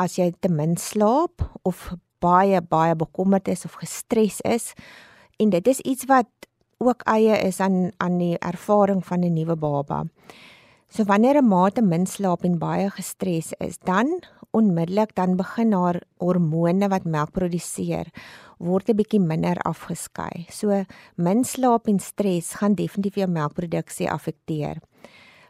as 0.00 0.16
jy 0.18 0.30
te 0.40 0.50
min 0.50 0.76
slaap 0.80 1.42
of 1.68 1.90
baie 2.22 2.62
baie 2.62 2.94
bekommerd 2.98 3.50
is 3.50 3.66
of 3.66 3.80
gestres 3.82 4.40
is 4.46 4.70
en 5.42 5.50
dit 5.50 5.68
is 5.68 5.82
iets 5.82 6.06
wat 6.10 6.30
ook 6.82 7.02
eie 7.10 7.36
is 7.46 7.60
aan 7.62 7.90
aan 8.02 8.18
die 8.18 8.38
ervaring 8.38 9.02
van 9.06 9.24
'n 9.24 9.34
nuwe 9.34 9.56
baba. 9.56 10.04
So 10.92 11.04
wanneer 11.08 11.38
'n 11.40 11.48
ma 11.48 11.70
te 11.70 11.80
min 11.80 12.04
slaap 12.06 12.42
en 12.44 12.58
baie 12.58 12.90
gestres 12.92 13.54
is, 13.66 13.78
dan 13.78 14.20
onmiddellik 14.52 15.14
dan 15.14 15.36
begin 15.36 15.72
haar 15.72 16.02
hormone 16.20 16.88
wat 16.88 17.04
melk 17.04 17.32
produseer 17.32 18.10
word 18.58 18.90
'n 18.90 18.96
bietjie 18.96 19.20
minder 19.20 19.56
afgeskei. 19.64 20.44
So 20.50 20.84
min 21.16 21.44
slaap 21.44 21.88
en 21.88 21.98
stres 21.98 22.52
gaan 22.60 22.74
definitief 22.74 23.14
jou 23.14 23.26
melkproduksie 23.26 24.10
affekteer. 24.10 24.82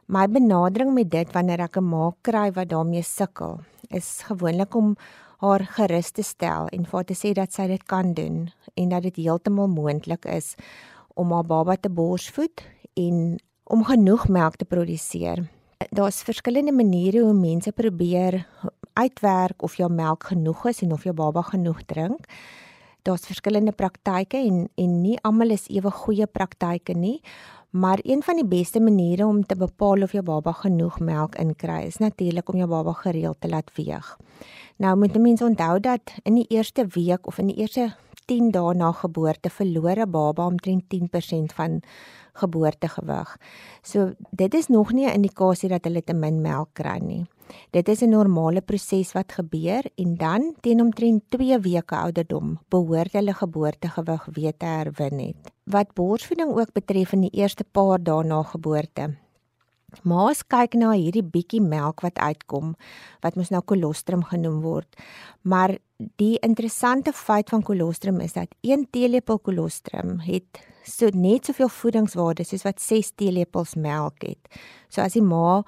My 0.06 0.28
benadering 0.28 0.94
met 0.94 1.11
dit 1.11 1.32
wanneer 1.32 1.61
ek 1.61 1.76
'n 1.76 1.90
ma 1.90 2.12
kry 2.22 2.52
wat 2.52 2.68
daarmee 2.68 3.02
sukkel, 3.02 3.61
is 3.90 4.22
gewoonlik 4.22 4.75
om 4.75 4.96
haar 5.40 5.66
gerus 5.66 6.11
te 6.12 6.22
stel 6.22 6.68
en 6.68 6.84
vir 6.84 6.99
haar 6.99 7.04
te 7.04 7.14
sê 7.14 7.34
dat 7.34 7.52
sy 7.52 7.66
dit 7.66 7.84
kan 7.84 8.14
doen 8.14 8.52
en 8.76 8.88
dat 8.88 9.02
dit 9.02 9.16
heeltemal 9.16 9.68
moontlik 9.68 10.25
is 10.25 10.54
om 11.16 11.32
haar 11.32 11.44
baba 11.44 11.76
te 11.76 11.88
borsvoed 11.88 12.62
en 12.94 13.38
om 13.64 13.85
genoeg 13.85 14.28
melk 14.28 14.57
te 14.57 14.64
produseer. 14.64 15.45
Daar's 15.90 16.23
verskillende 16.23 16.73
maniere 16.73 17.23
hoe 17.23 17.35
mense 17.35 17.73
probeer 17.73 18.47
uitwerk 18.92 19.62
of 19.62 19.76
jou 19.76 19.90
melk 19.92 20.25
genoeg 20.25 20.66
is 20.66 20.83
en 20.83 20.92
of 20.92 21.04
jou 21.04 21.14
baba 21.14 21.42
genoeg 21.42 21.83
drink 21.87 22.26
daar's 23.02 23.26
verskillende 23.26 23.73
praktyke 23.73 24.38
en 24.38 24.69
en 24.75 25.00
nie 25.02 25.19
almal 25.26 25.54
is 25.57 25.66
ewe 25.71 25.90
goeie 25.90 26.26
praktyke 26.26 26.95
nie. 26.95 27.19
Maar 27.73 27.99
een 28.02 28.23
van 28.23 28.37
die 28.37 28.45
beste 28.45 28.81
maniere 28.81 29.26
om 29.26 29.47
te 29.47 29.57
bepaal 29.57 30.02
of 30.02 30.12
jou 30.12 30.23
baba 30.25 30.52
genoeg 30.52 30.99
melk 31.00 31.38
inkry 31.41 31.87
is 31.87 31.97
natuurlik 31.97 32.49
om 32.52 32.59
jou 32.61 32.69
baba 32.69 32.93
gereeld 32.93 33.41
te 33.41 33.49
laat 33.49 33.71
weeg. 33.75 34.17
Nou 34.76 34.97
moet 34.97 35.17
mense 35.17 35.45
onthou 35.45 35.81
dat 35.81 36.12
in 36.23 36.35
die 36.35 36.45
eerste 36.49 36.87
week 36.87 37.26
of 37.26 37.38
in 37.38 37.47
die 37.47 37.57
eerste 37.57 37.95
10 38.29 38.50
dae 38.52 38.75
na 38.75 38.93
geboorte 38.93 39.50
verloor 39.50 39.97
'n 40.05 40.11
baba 40.11 40.47
omtrent 40.47 40.85
10% 40.88 41.52
van 41.52 41.81
geboortegewig. 42.33 43.37
So 43.83 44.12
dit 44.31 44.55
is 44.55 44.69
nog 44.69 44.93
nie 44.93 45.07
'n 45.07 45.14
indikasie 45.14 45.69
dat 45.69 45.85
hulle 45.85 46.05
te 46.05 46.14
min 46.14 46.41
melk 46.41 46.69
kry 46.73 46.99
nie. 46.99 47.26
Dit 47.71 47.88
is 47.88 48.02
'n 48.02 48.11
normale 48.11 48.61
proses 48.61 49.12
wat 49.12 49.32
gebeur 49.32 49.85
en 49.97 50.16
dan 50.16 50.54
teen 50.61 50.80
omtrent 50.80 51.23
2 51.28 51.59
weke 51.59 51.97
ouderdom 51.97 52.59
behoort 52.68 53.12
hulle 53.12 53.35
geboortegewig 53.35 54.28
weer 54.32 54.56
te 54.56 54.66
herwin 54.66 55.18
het. 55.18 55.52
Wat 55.64 55.94
borsvoeding 55.94 56.50
ook 56.59 56.73
betref 56.73 57.12
in 57.12 57.21
die 57.21 57.35
eerste 57.40 57.64
paar 57.64 58.02
dae 58.02 58.25
na 58.25 58.42
geboorte. 58.42 59.16
Maas 60.02 60.40
kyk 60.49 60.75
na 60.75 60.94
hierdie 60.97 61.23
bietjie 61.23 61.61
melk 61.61 62.00
wat 62.00 62.18
uitkom 62.18 62.73
wat 63.21 63.37
mos 63.37 63.50
nou 63.52 63.61
kolostrum 63.61 64.25
genoem 64.25 64.61
word. 64.64 64.88
Maar 65.44 65.76
die 66.16 66.38
interessante 66.40 67.12
feit 67.12 67.52
van 67.52 67.62
kolostrum 67.62 68.21
is 68.21 68.32
dat 68.32 68.54
1 68.61 68.88
teelepel 68.90 69.38
kolostrum 69.38 70.18
het 70.25 70.62
so 70.85 71.09
net 71.14 71.47
soveel 71.47 71.68
voedingswaarde 71.68 72.44
soos 72.44 72.64
wat 72.66 72.80
6 72.80 73.12
teelepels 73.21 73.76
melk 73.76 74.25
het. 74.26 74.61
So 74.88 75.02
as 75.04 75.12
die 75.12 75.23
ma 75.23 75.62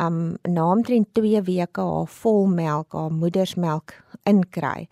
um 0.00 0.36
na 0.48 0.66
omtrent 0.72 1.08
2 1.14 1.42
weke 1.46 1.80
haar 1.80 2.06
volmelk, 2.06 2.92
haar 2.92 3.12
moedersmelk 3.12 3.94
inkry, 4.28 4.88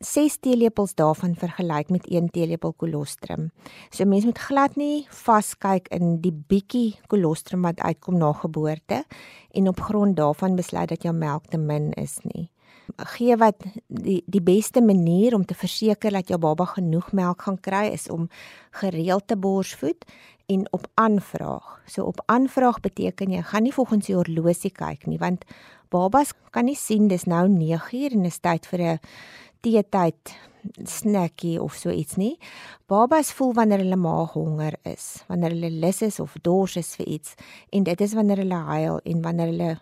6 0.00 0.38
teelepels 0.40 0.94
daarvan 0.96 1.34
vergelyk 1.36 1.90
met 1.90 2.06
1 2.08 2.30
teelepel 2.32 2.72
kolostrum. 2.72 3.50
So 3.90 4.04
mense 4.04 4.26
moet 4.26 4.38
glad 4.38 4.76
nie 4.76 5.06
vaskyk 5.10 5.90
in 5.92 6.20
die 6.24 6.32
bietjie 6.32 6.98
kolostrum 7.12 7.62
wat 7.68 7.80
uitkom 7.80 8.16
na 8.18 8.32
geboorte 8.32 9.04
en 9.52 9.68
op 9.68 9.80
grond 9.80 10.16
daarvan 10.16 10.56
besluit 10.56 10.88
dat 10.88 11.02
jou 11.02 11.14
melk 11.14 11.50
te 11.52 11.58
min 11.58 11.92
is 11.92 12.18
nie 12.24 12.48
gee 12.96 13.36
wat 13.36 13.64
die 13.88 14.22
die 14.26 14.42
beste 14.42 14.82
manier 14.82 15.34
om 15.34 15.44
te 15.44 15.54
verseker 15.54 16.12
dat 16.12 16.28
jou 16.28 16.38
baba 16.38 16.64
genoeg 16.64 17.12
melk 17.12 17.42
gaan 17.42 17.60
kry 17.60 17.86
is 17.92 18.08
om 18.10 18.28
gereeld 18.70 19.26
te 19.26 19.36
borsvoed 19.36 20.04
en 20.50 20.66
op 20.72 20.86
aanvraag. 20.94 21.80
So 21.86 22.04
op 22.04 22.22
aanvraag 22.26 22.80
beteken 22.80 23.30
jy 23.30 23.42
gaan 23.42 23.62
nie 23.62 23.74
volgens 23.74 24.06
die 24.06 24.16
horlosie 24.16 24.72
kyk 24.74 25.06
nie 25.06 25.18
want 25.18 25.44
babas 25.90 26.32
kan 26.50 26.64
nie 26.64 26.78
sien 26.78 27.08
dis 27.08 27.26
nou 27.26 27.46
9uur 27.48 28.16
en 28.16 28.24
is 28.24 28.38
tyd 28.38 28.66
vir 28.66 28.80
'n 28.80 28.98
teetyd 29.60 30.36
snackie 30.84 31.60
of 31.62 31.74
so 31.74 31.90
iets 31.90 32.16
nie. 32.16 32.38
Babas 32.86 33.32
voel 33.32 33.52
wanneer 33.54 33.78
hulle 33.78 33.96
maag 33.96 34.32
honger 34.32 34.74
is, 34.82 35.24
wanneer 35.28 35.50
hulle 35.50 35.70
lus 35.70 36.02
is 36.02 36.20
of 36.20 36.36
dors 36.42 36.76
is 36.76 36.94
vir 36.96 37.06
iets 37.06 37.34
en 37.70 37.82
dit 37.82 38.00
is 38.00 38.14
wanneer 38.14 38.36
hulle 38.36 38.62
huil 38.72 39.00
en 39.04 39.22
wanneer 39.22 39.46
hulle 39.46 39.78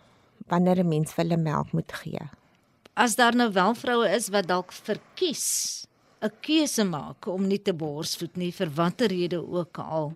wanneer 0.47 0.79
'n 0.79 0.87
mens 0.87 1.13
vir 1.13 1.23
hulle 1.23 1.37
melk 1.37 1.71
moet 1.73 1.91
gee 1.91 2.38
as 2.99 3.15
daar 3.15 3.35
nou 3.35 3.51
wel 3.55 3.73
vroue 3.79 4.07
is 4.11 4.27
wat 4.33 4.47
dalk 4.47 4.71
verkies 4.75 5.45
'n 6.21 6.31
keuse 6.43 6.83
maak 6.83 7.27
om 7.27 7.47
nie 7.47 7.61
te 7.61 7.73
borsvoed 7.73 8.35
nie 8.35 8.51
vir 8.51 8.69
watter 8.75 9.07
rede 9.07 9.39
ook 9.39 9.77
al. 9.77 10.13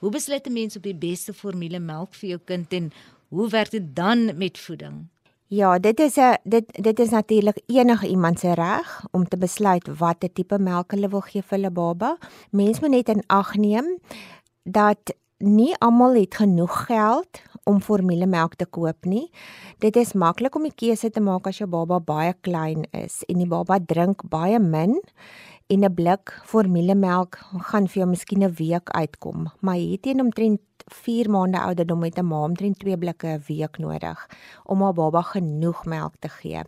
Hoe 0.00 0.10
besluit 0.10 0.46
'n 0.46 0.52
mens 0.52 0.76
op 0.76 0.82
die 0.82 0.94
beste 0.94 1.32
formule 1.32 1.78
melk 1.78 2.14
vir 2.14 2.28
jou 2.28 2.40
kind 2.44 2.72
en 2.72 2.92
hoe 3.28 3.48
werk 3.48 3.70
dit 3.70 3.96
dan 3.96 4.36
met 4.36 4.58
voeding? 4.58 5.08
Ja, 5.46 5.78
dit 5.78 6.00
is 6.00 6.16
'n 6.16 6.36
dit 6.44 6.64
dit 6.72 6.98
is 7.00 7.10
natuurlik 7.10 7.62
enige 7.66 8.08
iemand 8.08 8.38
se 8.38 8.54
reg 8.54 9.04
om 9.10 9.28
te 9.28 9.38
besluit 9.38 9.98
watter 9.98 10.32
tipe 10.32 10.58
melk 10.58 10.90
hulle 10.90 11.08
wil 11.08 11.20
gee 11.20 11.42
vir 11.42 11.58
hulle 11.58 11.70
baba. 11.70 12.18
Mens 12.50 12.80
moet 12.80 12.90
net 12.90 13.08
in 13.08 13.22
ag 13.26 13.54
neem 13.54 13.98
dat 14.62 15.14
nie 15.38 15.74
almal 15.78 16.14
het 16.14 16.34
genoeg 16.34 16.86
geld 16.86 17.40
om 17.68 17.82
formulemelk 17.84 18.56
te 18.56 18.66
koop 18.66 19.04
nie. 19.08 19.28
Dit 19.84 19.96
is 20.00 20.14
maklik 20.16 20.56
om 20.56 20.64
die 20.66 20.74
keuse 20.74 21.10
te 21.12 21.20
maak 21.20 21.46
as 21.50 21.60
jou 21.60 21.68
baba 21.70 22.00
baie 22.00 22.32
klein 22.46 22.86
is 22.96 23.20
en 23.28 23.42
die 23.42 23.50
baba 23.50 23.78
drink 23.78 24.24
baie 24.32 24.58
min 24.58 24.96
en 25.68 25.84
'n 25.84 25.94
blik 25.94 26.32
formulemelk 26.44 27.36
gaan 27.70 27.86
vir 27.88 28.00
jou 28.00 28.08
miskien 28.08 28.42
'n 28.42 28.54
week 28.56 28.88
uitkom, 28.88 29.50
maar 29.60 29.76
hierteen 29.76 30.20
omtrent 30.20 30.60
4 30.86 31.30
maande 31.30 31.60
ouderdom 31.60 32.02
het 32.02 32.18
'n 32.18 32.26
ma 32.26 32.44
omtrent 32.44 32.78
2 32.78 32.96
blikke 32.96 33.26
'n 33.26 33.42
week 33.48 33.78
nodig 33.78 34.28
om 34.64 34.82
haar 34.82 34.94
baba 34.94 35.22
genoeg 35.22 35.84
melk 35.84 36.14
te 36.20 36.28
gee. 36.28 36.62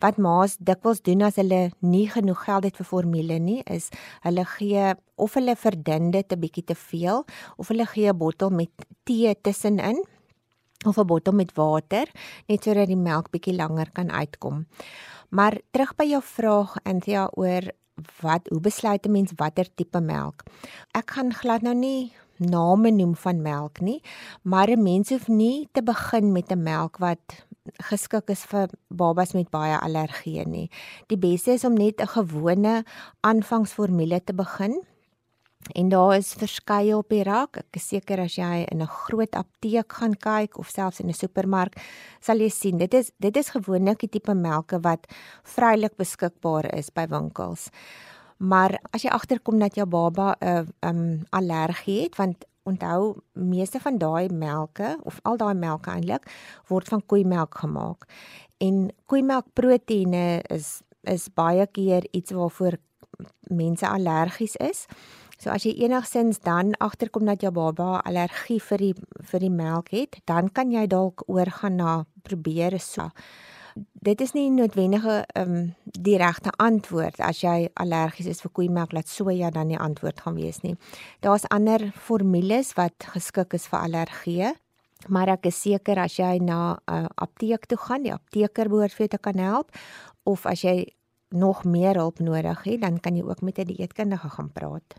Wat 0.00 0.16
ma's 0.16 0.56
dikwels 0.58 1.02
doen 1.02 1.22
as 1.22 1.36
hulle 1.36 1.70
nie 1.78 2.08
genoeg 2.08 2.44
geld 2.44 2.64
het 2.64 2.76
vir 2.76 2.86
formule 2.86 3.38
nie, 3.38 3.62
is 3.66 3.88
hulle 4.20 4.44
gee 4.44 4.94
of 5.16 5.34
hulle 5.34 5.56
verdun 5.56 6.10
dit 6.10 6.32
'n 6.32 6.40
bietjie 6.40 6.64
te 6.64 6.74
veel 6.74 7.24
of 7.56 7.68
hulle 7.68 7.86
gee 7.86 8.08
'n 8.08 8.18
bottel 8.18 8.50
met 8.50 8.70
tee 9.04 9.34
tussenin 9.42 10.02
of 10.86 10.98
'n 10.98 11.06
bottel 11.06 11.32
met 11.32 11.54
water 11.54 12.06
net 12.46 12.64
sodat 12.64 12.86
die 12.86 12.96
melk 12.96 13.30
bietjie 13.30 13.56
langer 13.56 13.90
kan 13.92 14.10
uitkom. 14.10 14.66
Maar 15.30 15.60
terug 15.70 15.94
by 15.96 16.04
jou 16.04 16.22
vraag 16.22 16.76
Anthea 16.84 17.30
oor 17.32 17.62
wat 18.20 18.48
hoe 18.48 18.60
besluit 18.60 19.06
'n 19.06 19.12
mens 19.12 19.32
watter 19.36 19.66
tipe 19.74 20.00
melk? 20.00 20.42
Ek 20.92 21.10
gaan 21.10 21.32
glad 21.32 21.62
nou 21.62 21.74
nie 21.74 22.12
name 22.36 22.90
noem 22.90 23.14
van 23.14 23.42
melk 23.42 23.80
nie, 23.80 24.02
maar 24.42 24.68
'n 24.68 24.82
mens 24.82 25.08
hoef 25.08 25.28
nie 25.28 25.68
te 25.72 25.82
begin 25.82 26.32
met 26.32 26.50
'n 26.50 26.62
melk 26.62 26.98
wat 26.98 27.46
geskik 27.82 28.30
is 28.30 28.44
vir 28.44 28.68
babas 28.88 29.32
met 29.32 29.50
baie 29.50 29.78
allergieë 29.78 30.46
nie. 30.46 30.70
Die 31.06 31.18
beste 31.18 31.52
is 31.52 31.64
om 31.64 31.74
net 31.74 32.00
'n 32.00 32.06
gewone 32.06 32.84
aanvangsformule 33.20 34.24
te 34.24 34.34
begin 34.34 34.82
En 35.70 35.88
daar 35.88 36.16
is 36.16 36.34
verskeie 36.34 36.96
op 36.96 37.08
die 37.08 37.22
rak. 37.22 37.56
Ek 37.56 37.78
is 37.78 37.88
seker 37.88 38.20
as 38.20 38.34
jy 38.36 38.66
in 38.70 38.82
'n 38.82 38.86
groot 38.86 39.34
apteek 39.34 39.92
gaan 39.92 40.14
kyk 40.14 40.58
of 40.58 40.68
selfs 40.68 41.00
in 41.00 41.08
'n 41.08 41.14
supermark, 41.14 41.78
sal 42.20 42.36
jy 42.38 42.48
sien 42.48 42.78
dit 42.78 42.94
is 42.94 43.12
dit 43.18 43.36
is 43.36 43.50
gewoonlik 43.50 43.98
die 43.98 44.08
tipe 44.08 44.34
melke 44.34 44.80
wat 44.80 45.06
vrylik 45.44 45.96
beskikbaar 45.96 46.74
is 46.74 46.90
by 46.90 47.06
winkels. 47.06 47.70
Maar 48.38 48.78
as 48.92 49.02
jy 49.02 49.10
agterkom 49.10 49.58
dat 49.58 49.74
jou 49.74 49.86
baba 49.86 50.34
'n 50.40 50.46
uh, 50.48 50.66
um 50.88 51.24
allergie 51.30 52.02
het, 52.02 52.16
want 52.16 52.44
onthou 52.64 53.16
meeste 53.32 53.80
van 53.80 53.98
daai 53.98 54.28
melke 54.28 54.98
of 55.02 55.18
al 55.22 55.36
daai 55.36 55.54
melke 55.54 55.90
eintlik 55.90 56.30
word 56.68 56.88
van 56.88 57.06
koeimelk 57.06 57.58
gemaak. 57.58 58.06
En 58.58 58.90
koeimelkproteïene 59.06 60.42
is 60.48 60.82
is 61.02 61.28
baie 61.34 61.66
keer 61.66 62.06
iets 62.10 62.30
waarvoor 62.30 62.76
mense 63.50 63.88
allergies 63.88 64.56
is. 64.56 64.86
So 65.42 65.50
as 65.50 65.64
jy 65.66 65.72
enigsins 65.82 66.38
dan 66.38 66.76
agterkom 66.78 67.26
dat 67.26 67.42
jou 67.42 67.50
baba 67.50 67.96
allergie 68.06 68.60
vir 68.62 68.78
die 68.78 68.92
vir 69.26 69.42
die 69.42 69.50
melk 69.50 69.88
het, 69.90 70.20
dan 70.30 70.52
kan 70.54 70.70
jy 70.70 70.84
dalk 70.86 71.24
oorgaan 71.26 71.80
na 71.80 71.94
probeer 72.22 72.78
so. 72.78 73.08
Dit 73.74 74.20
is 74.22 74.36
nie 74.36 74.50
noodwendige 74.54 75.24
ehm 75.34 75.50
um, 75.56 75.64
die 75.98 76.14
regte 76.20 76.52
antwoord 76.62 77.18
as 77.20 77.42
jy 77.42 77.72
allergies 77.74 78.28
is 78.30 78.42
vir 78.44 78.52
koeimelk 78.54 78.94
laat 78.94 79.10
soja 79.10 79.50
dan 79.50 79.72
die 79.72 79.80
antwoord 79.80 80.20
gaan 80.20 80.38
wees 80.38 80.62
nie. 80.62 80.76
Daar's 81.26 81.48
ander 81.50 81.90
formules 81.96 82.74
wat 82.78 83.10
geskik 83.16 83.58
is 83.58 83.66
vir 83.66 83.80
allergie. 83.80 84.52
Maar 85.08 85.34
ek 85.34 85.50
is 85.50 85.58
seker 85.58 85.98
as 85.98 86.20
jy 86.20 86.38
na 86.38 86.78
'n 86.86 87.04
uh, 87.04 87.08
apteek 87.16 87.66
toe 87.66 87.78
gaan, 87.78 88.02
die 88.02 88.14
apteker 88.14 88.68
behoort 88.68 88.94
vir 88.94 89.08
jou 89.08 89.16
te 89.18 89.18
kan 89.18 89.38
help 89.38 89.74
of 90.22 90.46
as 90.46 90.62
jy 90.62 90.86
nog 91.32 91.64
meer 91.64 91.94
hulp 91.94 92.18
nodig 92.18 92.62
het, 92.62 92.80
dan 92.80 93.00
kan 93.00 93.16
jy 93.16 93.22
ook 93.22 93.40
met 93.40 93.58
'n 93.58 93.64
dieetkundige 93.64 94.28
gaan 94.28 94.52
praat. 94.52 94.94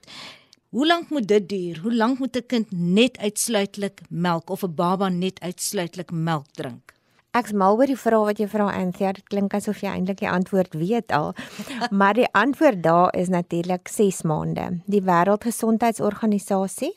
Hoe 0.70 0.88
lank 0.88 1.10
moet 1.10 1.28
dit 1.28 1.50
duur? 1.50 1.80
Hoe 1.82 1.96
lank 1.96 2.20
moet 2.20 2.36
'n 2.36 2.46
kind 2.46 2.72
net 2.72 3.18
uitsluitlik 3.18 4.02
melk 4.10 4.50
of 4.50 4.64
'n 4.64 4.76
baba 4.76 5.10
net 5.10 5.40
uitsluitlik 5.40 6.12
melk 6.12 6.46
drink? 6.52 6.94
Ek's 7.34 7.52
mal 7.52 7.78
oor 7.78 7.90
die 7.90 7.98
vraag 7.98 8.28
wat 8.28 8.38
jy 8.38 8.46
vra 8.48 8.68
Anthea. 8.78 9.12
Dit 9.12 9.26
klink 9.26 9.54
asof 9.54 9.80
jy 9.82 9.90
eintlik 9.90 10.20
die 10.20 10.30
antwoord 10.30 10.74
weet 10.74 11.12
al. 11.12 11.32
Maar 12.00 12.14
die 12.14 12.28
antwoord 12.32 12.84
daar 12.84 13.16
is 13.18 13.30
natuurlik 13.34 13.88
6 13.88 14.22
maande. 14.22 14.82
Die 14.86 15.02
Wêreldgesondheidsorganisasie 15.02 16.94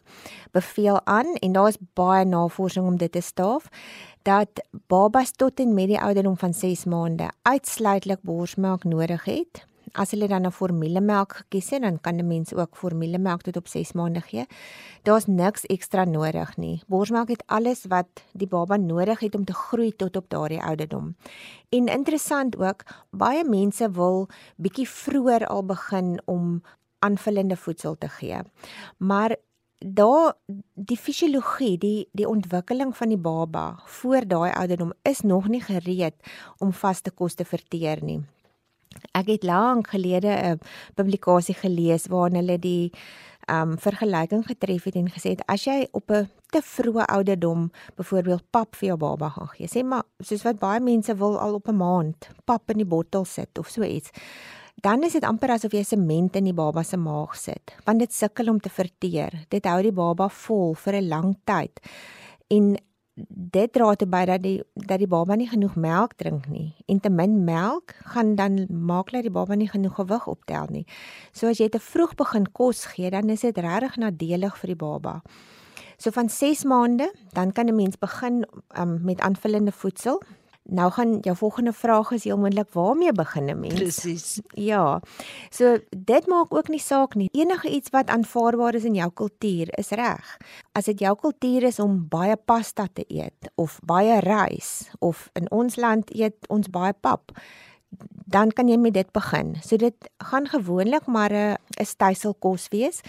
beveel 0.53 1.01
aan 1.05 1.35
en 1.41 1.53
daar 1.53 1.69
is 1.69 1.81
baie 1.95 2.25
navorsing 2.25 2.87
om 2.87 2.97
dit 2.97 3.13
te 3.13 3.21
staaf 3.21 3.69
dat 4.27 4.63
babas 4.87 5.31
tot 5.31 5.61
en 5.63 5.75
met 5.75 5.87
die 5.87 6.01
ouderdom 6.01 6.37
van 6.37 6.55
6 6.55 6.85
maande 6.85 7.31
uitsluitlik 7.43 8.23
borsmelk 8.27 8.85
nodig 8.85 9.25
het 9.25 9.67
as 9.97 10.11
hulle 10.11 10.29
dan 10.29 10.47
'n 10.47 10.53
formulemelk 10.53 11.33
gekies 11.37 11.71
het, 11.71 11.83
dan 11.83 12.01
kan 12.01 12.17
'n 12.17 12.27
mens 12.27 12.55
ook 12.55 12.77
formulemelk 12.77 13.43
tot 13.43 13.57
op 13.57 13.69
6 13.69 13.93
maande 13.93 14.21
gee. 14.21 14.47
Daar's 15.03 15.27
niks 15.27 15.67
ekstra 15.67 16.05
nodig 16.05 16.57
nie. 16.57 16.83
Borsmelk 16.87 17.29
het 17.29 17.43
alles 17.47 17.85
wat 17.89 18.07
die 18.33 18.47
baba 18.47 18.77
nodig 18.77 19.19
het 19.19 19.35
om 19.35 19.45
te 19.45 19.55
groei 19.55 19.97
tot 19.97 20.17
op 20.17 20.25
daardie 20.29 20.63
ouderdom. 20.63 21.17
En 21.69 21.87
interessant 21.87 22.57
ook, 22.57 22.83
baie 23.11 23.45
mense 23.49 23.91
wil 23.91 24.29
bietjie 24.57 24.89
vroeër 24.89 25.47
al 25.47 25.65
begin 25.65 26.21
om 26.25 26.63
aanvullende 26.99 27.57
voedsel 27.57 27.99
te 27.99 28.09
gee. 28.09 28.39
Maar 28.97 29.37
daar 29.79 30.35
die 30.75 30.97
fisiologie, 30.97 31.79
die 31.79 32.09
die 32.13 32.29
ontwikkeling 32.29 32.97
van 32.97 33.09
die 33.13 33.21
baba 33.21 33.67
voor 33.85 34.27
daai 34.27 34.53
ouderdom 34.53 34.93
is 35.03 35.21
nog 35.21 35.49
nie 35.49 35.61
gereed 35.61 36.15
om 36.59 36.73
vaste 36.73 37.11
kos 37.11 37.35
te 37.35 37.45
verteer 37.45 38.03
nie. 38.05 38.21
Ek 39.13 39.29
het 39.29 39.45
lank 39.45 39.89
gelede 39.93 40.29
'n 40.29 40.61
publikasie 40.95 41.55
gelees 41.55 42.07
waarin 42.07 42.37
hulle 42.37 42.59
die 42.59 42.93
um 43.51 43.79
vergelyking 43.79 44.47
getref 44.47 44.85
het 44.85 44.95
en 44.95 45.11
gesê 45.11 45.31
het 45.37 45.43
as 45.47 45.65
jy 45.65 45.87
op 45.93 46.11
'n 46.11 46.29
te 46.51 46.63
vroeë 46.63 47.05
ouderdom 47.07 47.71
byvoorbeeld 47.97 48.51
pap 48.51 48.77
vir 48.77 48.87
jou 48.87 48.97
baba 48.99 49.29
gaan 49.29 49.49
gee, 49.49 49.67
sê 49.67 49.85
maar 49.85 50.03
soos 50.19 50.43
wat 50.43 50.59
baie 50.59 50.81
mense 50.81 51.15
wil 51.17 51.39
al 51.39 51.55
op 51.55 51.69
'n 51.69 51.77
maand 51.77 52.29
pap 52.45 52.71
in 52.71 52.77
die 52.77 52.87
bottel 52.87 53.25
sit 53.25 53.59
of 53.59 53.69
so 53.69 53.83
iets. 53.83 54.11
Dan 54.83 55.03
is 55.03 55.13
dit 55.13 55.25
amper 55.25 55.51
asof 55.51 55.73
jy 55.73 55.83
sement 55.83 56.37
in 56.37 56.45
die 56.45 56.57
baba 56.57 56.83
se 56.85 56.99
maag 57.01 57.37
sit, 57.37 57.73
want 57.87 57.99
dit 57.99 58.13
sukkel 58.13 58.51
om 58.53 58.61
te 58.61 58.69
verteer. 58.69 59.47
Dit 59.49 59.65
hou 59.65 59.81
die 59.83 59.93
baba 59.93 60.29
vol 60.29 60.75
vir 60.75 60.95
'n 61.01 61.09
lang 61.09 61.37
tyd. 61.45 61.81
En 62.51 62.77
dit 63.29 63.73
dra 63.73 63.95
te 63.97 64.07
by 64.07 64.25
dat 64.29 64.43
die 64.45 64.59
dat 64.75 65.01
die 65.01 65.09
baba 65.09 65.35
nie 65.35 65.49
genoeg 65.49 65.77
melk 65.81 66.19
drink 66.21 66.49
nie 66.53 66.75
en 66.87 66.99
te 67.01 67.09
min 67.09 67.39
melk 67.45 67.95
gaan 68.13 68.35
dan 68.37 68.67
maak 68.69 69.11
dat 69.11 69.25
die 69.25 69.33
baba 69.33 69.57
nie 69.57 69.69
genoeg 69.69 69.95
gewig 69.97 70.27
optel 70.27 70.67
nie. 70.71 70.85
So 71.33 71.49
as 71.49 71.59
jy 71.59 71.69
te 71.69 71.81
vroeg 71.81 72.15
begin 72.15 72.45
kos 72.53 72.85
gee, 72.93 73.11
dan 73.11 73.31
is 73.31 73.41
dit 73.41 73.59
regtig 73.59 73.97
nadelig 73.97 74.59
vir 74.61 74.75
die 74.75 74.77
baba. 74.77 75.23
So 75.97 76.13
van 76.13 76.29
6 76.29 76.65
maande, 76.69 77.09
dan 77.33 77.53
kan 77.53 77.69
'n 77.69 77.77
mens 77.77 77.97
begin 77.97 78.45
um, 78.79 79.01
met 79.05 79.21
aanvullende 79.21 79.73
voedsel 79.73 80.21
Nou 80.69 80.91
gaan 80.91 81.19
jou 81.21 81.37
volgende 81.37 81.73
vraag 81.73 82.11
is 82.11 82.25
heel 82.25 82.39
moontlik 82.39 82.73
waarmee 82.73 83.13
begin 83.13 83.45
'n 83.45 83.61
mens? 83.61 83.75
Presies. 83.75 84.41
Ja. 84.71 85.01
So 85.51 85.79
dit 85.97 86.27
maak 86.27 86.55
ook 86.55 86.69
nie 86.69 86.81
saak 86.81 87.15
nie. 87.15 87.29
Enige 87.33 87.71
iets 87.71 87.91
wat 87.91 88.09
aanvaarbaar 88.09 88.75
is 88.75 88.85
in 88.85 88.95
jou 88.95 89.11
kultuur 89.11 89.79
is 89.79 89.89
reg. 89.89 90.37
As 90.73 90.85
dit 90.85 90.99
jou 90.99 91.17
kultuur 91.17 91.63
is 91.63 91.79
om 91.79 92.09
baie 92.09 92.37
pasta 92.37 92.87
te 92.93 93.05
eet 93.09 93.51
of 93.55 93.79
baie 93.85 94.21
rys 94.21 94.91
of 94.99 95.31
in 95.33 95.51
ons 95.51 95.77
land 95.77 96.15
eet 96.15 96.49
ons 96.49 96.69
baie 96.69 96.93
pap, 96.93 97.31
dan 98.27 98.51
kan 98.51 98.69
jy 98.69 98.77
met 98.77 98.95
dit 98.95 99.13
begin. 99.13 99.57
So 99.63 99.77
dit 99.77 100.11
gaan 100.19 100.49
gewoonlik 100.49 101.07
maar 101.07 101.33
'n 101.33 101.57
'n 101.81 101.85
styselkos 101.85 102.69
wees. 102.69 103.01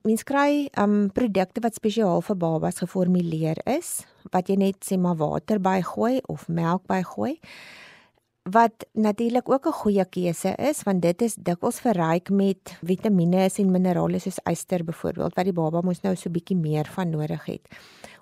Mens 0.00 0.22
kry 0.24 0.70
um 0.80 1.10
produkte 1.12 1.60
wat 1.60 1.76
spesiaal 1.76 2.22
vir 2.24 2.36
babas 2.40 2.78
geformuleer 2.80 3.58
is, 3.68 3.98
wat 4.32 4.48
jy 4.48 4.56
net 4.56 4.78
sê 4.86 4.96
maar 4.96 5.18
water 5.20 5.60
bygooi 5.60 6.22
of 6.32 6.46
melk 6.48 6.86
bygooi. 6.88 7.34
Wat 8.48 8.86
natuurlik 8.96 9.50
ook 9.52 9.66
'n 9.66 9.78
goeie 9.82 10.04
keuse 10.04 10.54
is 10.56 10.82
want 10.82 11.02
dit 11.02 11.22
is 11.22 11.34
dikwels 11.34 11.80
verryk 11.80 12.30
met 12.30 12.78
vitamiene 12.80 13.50
en 13.58 13.70
minerale 13.70 14.18
soos 14.18 14.40
yster 14.50 14.84
byvoorbeeld 14.84 15.34
wat 15.34 15.44
die 15.44 15.52
baba 15.52 15.80
mos 15.82 16.00
nou 16.00 16.16
so 16.16 16.30
bietjie 16.30 16.56
meer 16.56 16.86
van 16.86 17.10
nodig 17.10 17.44
het. 17.44 17.68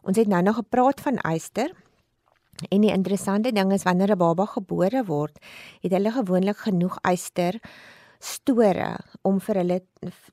Ons 0.02 0.16
het 0.16 0.26
nou 0.26 0.42
nog 0.42 0.56
gepraat 0.56 1.00
van 1.00 1.18
yster. 1.34 1.70
En 2.70 2.80
die 2.80 2.92
interessante 2.92 3.52
ding 3.52 3.72
is 3.72 3.84
wanneer 3.84 4.10
'n 4.10 4.18
baba 4.18 4.46
gebore 4.46 5.04
word, 5.04 5.38
het 5.80 5.92
hulle 5.92 6.10
gewoonlik 6.10 6.56
genoeg 6.56 6.98
yster 7.02 7.60
store 8.18 8.96
om 9.22 9.38
vir 9.40 9.62
hulle 9.62 9.80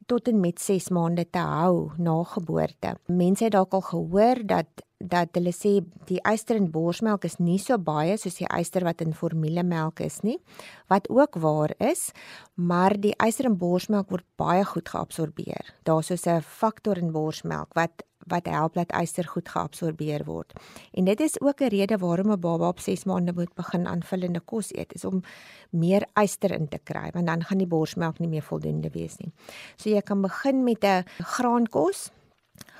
tot 0.09 0.27
en 0.27 0.39
met 0.41 0.59
6 0.61 0.89
maande 0.95 1.25
te 1.29 1.41
hou 1.41 1.91
na 1.97 2.23
geboorte. 2.23 2.95
Mense 3.07 3.45
het 3.45 3.53
dalk 3.53 3.73
al 3.73 3.85
gehoor 3.91 4.43
dat 4.45 4.85
dat 5.05 5.35
hulle 5.35 5.51
sê 5.53 5.81
die 6.07 6.21
yster 6.31 6.55
in 6.57 6.69
borsmelk 6.71 7.25
is 7.27 7.35
nie 7.37 7.57
so 7.59 7.77
baie 7.77 8.15
soos 8.17 8.39
die 8.39 8.47
yster 8.47 8.85
wat 8.87 9.03
in 9.03 9.13
formulemelk 9.13 9.99
is 10.05 10.21
nie, 10.23 10.37
wat 10.89 11.09
ook 11.11 11.35
waar 11.43 11.73
is, 11.83 12.11
maar 12.55 12.95
die 12.97 13.13
yster 13.25 13.49
in 13.51 13.57
borsmelk 13.59 14.09
word 14.09 14.25
baie 14.39 14.63
goed 14.65 14.89
geabsorbeer. 14.89 15.73
Daar's 15.83 16.07
so 16.07 16.31
'n 16.31 16.41
faktor 16.41 16.97
in 16.97 17.11
borsmelk 17.11 17.73
wat 17.75 18.03
wat 18.25 18.45
help 18.45 18.73
dat 18.73 18.93
yster 19.01 19.27
goed 19.27 19.49
geabsorbeer 19.49 20.23
word. 20.25 20.53
En 20.93 21.05
dit 21.05 21.19
is 21.19 21.41
ook 21.41 21.61
'n 21.61 21.67
rede 21.67 21.97
waarom 21.97 22.31
'n 22.31 22.39
baba 22.39 22.67
op 22.67 22.79
6 22.79 23.03
maande 23.03 23.33
moet 23.33 23.53
begin 23.53 23.87
aanvullende 23.87 24.39
kos 24.39 24.73
eet, 24.73 24.93
is 24.93 25.05
om 25.05 25.21
meer 25.69 26.05
yster 26.13 26.51
in 26.51 26.67
te 26.67 26.79
kry, 26.83 27.09
want 27.13 27.27
dan 27.27 27.43
gaan 27.43 27.57
die 27.57 27.67
borsmelk 27.67 28.19
nie 28.19 28.27
meer 28.29 28.43
voldoende 28.43 28.89
wees 28.89 29.17
nie. 29.17 29.31
So 29.75 29.89
jy 29.89 30.01
kan 30.01 30.21
begin 30.21 30.63
met 30.63 30.83
'n 30.83 31.03
graankos 31.19 32.11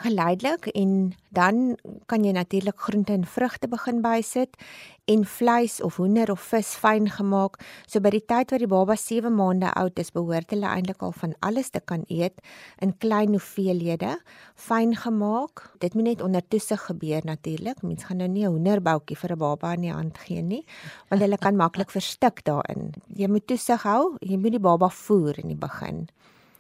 geleidelik 0.06 0.68
en 0.76 1.14
dan 1.36 1.78
kan 2.06 2.24
jy 2.24 2.32
natuurlik 2.36 2.80
groente 2.80 3.14
en 3.14 3.26
vrugte 3.26 3.68
begin 3.68 4.02
bysit 4.04 4.58
en 5.06 5.26
vleis 5.26 5.82
of 5.82 5.98
hoender 6.02 6.32
of 6.32 6.42
vis 6.42 6.74
fyn 6.82 7.08
gemaak. 7.10 7.58
So 7.88 8.02
by 8.02 8.12
die 8.16 8.24
tyd 8.26 8.52
wat 8.54 8.64
die 8.64 8.70
baba 8.70 8.96
7 9.00 9.32
maande 9.36 9.70
oud 9.78 10.00
is, 10.02 10.12
behoort 10.16 10.54
hulle 10.54 10.68
eintlik 10.70 11.04
al 11.06 11.14
van 11.16 11.36
alles 11.46 11.72
te 11.74 11.82
kan 11.82 12.06
eet 12.10 12.42
in 12.82 12.96
klein 13.02 13.36
hoeveelhede, 13.38 14.16
fyn 14.56 14.96
gemaak. 14.98 15.66
Dit 15.84 15.94
moet 15.94 16.10
net 16.10 16.26
onder 16.26 16.44
toesig 16.48 16.82
gebeur 16.90 17.26
natuurlik. 17.26 17.82
Mens 17.84 18.04
gaan 18.04 18.18
nou 18.18 18.30
nie 18.30 18.46
'n 18.46 18.52
hoenderboutjie 18.52 19.18
vir 19.18 19.32
'n 19.32 19.38
baba 19.40 19.74
in 19.74 19.82
die 19.82 19.94
hand 19.94 20.18
gee 20.18 20.42
nie, 20.42 20.66
want 21.10 21.22
hulle 21.22 21.38
kan 21.38 21.56
maklik 21.56 21.92
verstik 21.92 22.44
daarin. 22.44 22.94
Jy 23.16 23.28
moet 23.28 23.48
toesig 23.48 23.84
hou, 23.84 24.18
jy 24.20 24.38
moet 24.38 24.52
die 24.52 24.60
baba 24.60 24.90
voer 24.90 25.40
in 25.40 25.48
die 25.48 25.62
begin 25.68 26.08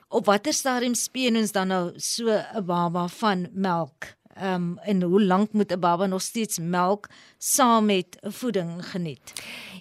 op 0.08 0.26
watter 0.26 0.54
stadium 0.54 0.96
speen 0.96 1.38
ons 1.38 1.52
dan 1.52 1.68
nou 1.68 1.94
so 1.96 2.30
'n 2.30 2.65
baba 2.65 3.08
van 3.08 3.48
melk? 3.54 4.15
Ehm 4.36 4.54
um, 4.54 4.78
en 4.78 5.02
hoe 5.02 5.24
lank 5.24 5.54
moet 5.54 5.72
'n 5.72 5.80
baba 5.80 6.06
nog 6.06 6.22
steeds 6.22 6.60
melk 6.60 7.08
saam 7.38 7.86
met 7.86 8.18
voeding 8.22 8.86
geniet? 8.86 9.34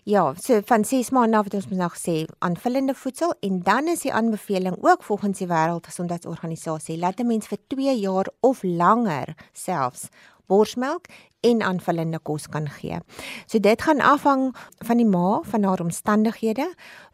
Ja, 0.05 0.35
so 0.41 0.61
van 0.65 0.85
6 0.85 1.11
maande 1.11 1.37
af 1.37 1.45
het 1.45 1.55
ons 1.55 1.67
nou 1.69 1.91
gesê 1.91 2.27
aanvullende 2.39 2.95
voedsel 2.95 3.35
en 3.41 3.63
dan 3.63 3.89
is 3.89 4.01
die 4.01 4.13
aanbeveling 4.13 4.77
ook 4.81 5.03
volgens 5.03 5.39
die 5.39 5.47
Wêreldgesondheidsorganisasie 5.47 6.99
laat 6.99 7.19
'n 7.21 7.27
mens 7.27 7.47
vir 7.47 7.59
2 7.67 7.99
jaar 7.99 8.27
of 8.41 8.63
langer 8.63 9.35
selfs 9.53 10.09
borsmelk 10.47 11.07
en 11.45 11.63
aanvullende 11.63 12.21
kos 12.25 12.49
kan 12.51 12.69
gee. 12.81 13.01
So 13.47 13.61
dit 13.63 13.83
gaan 13.83 14.01
afhang 14.01 14.51
van 14.85 15.01
die 15.01 15.09
ma, 15.09 15.41
van 15.45 15.65
haar 15.69 15.83
omstandighede, 15.85 16.71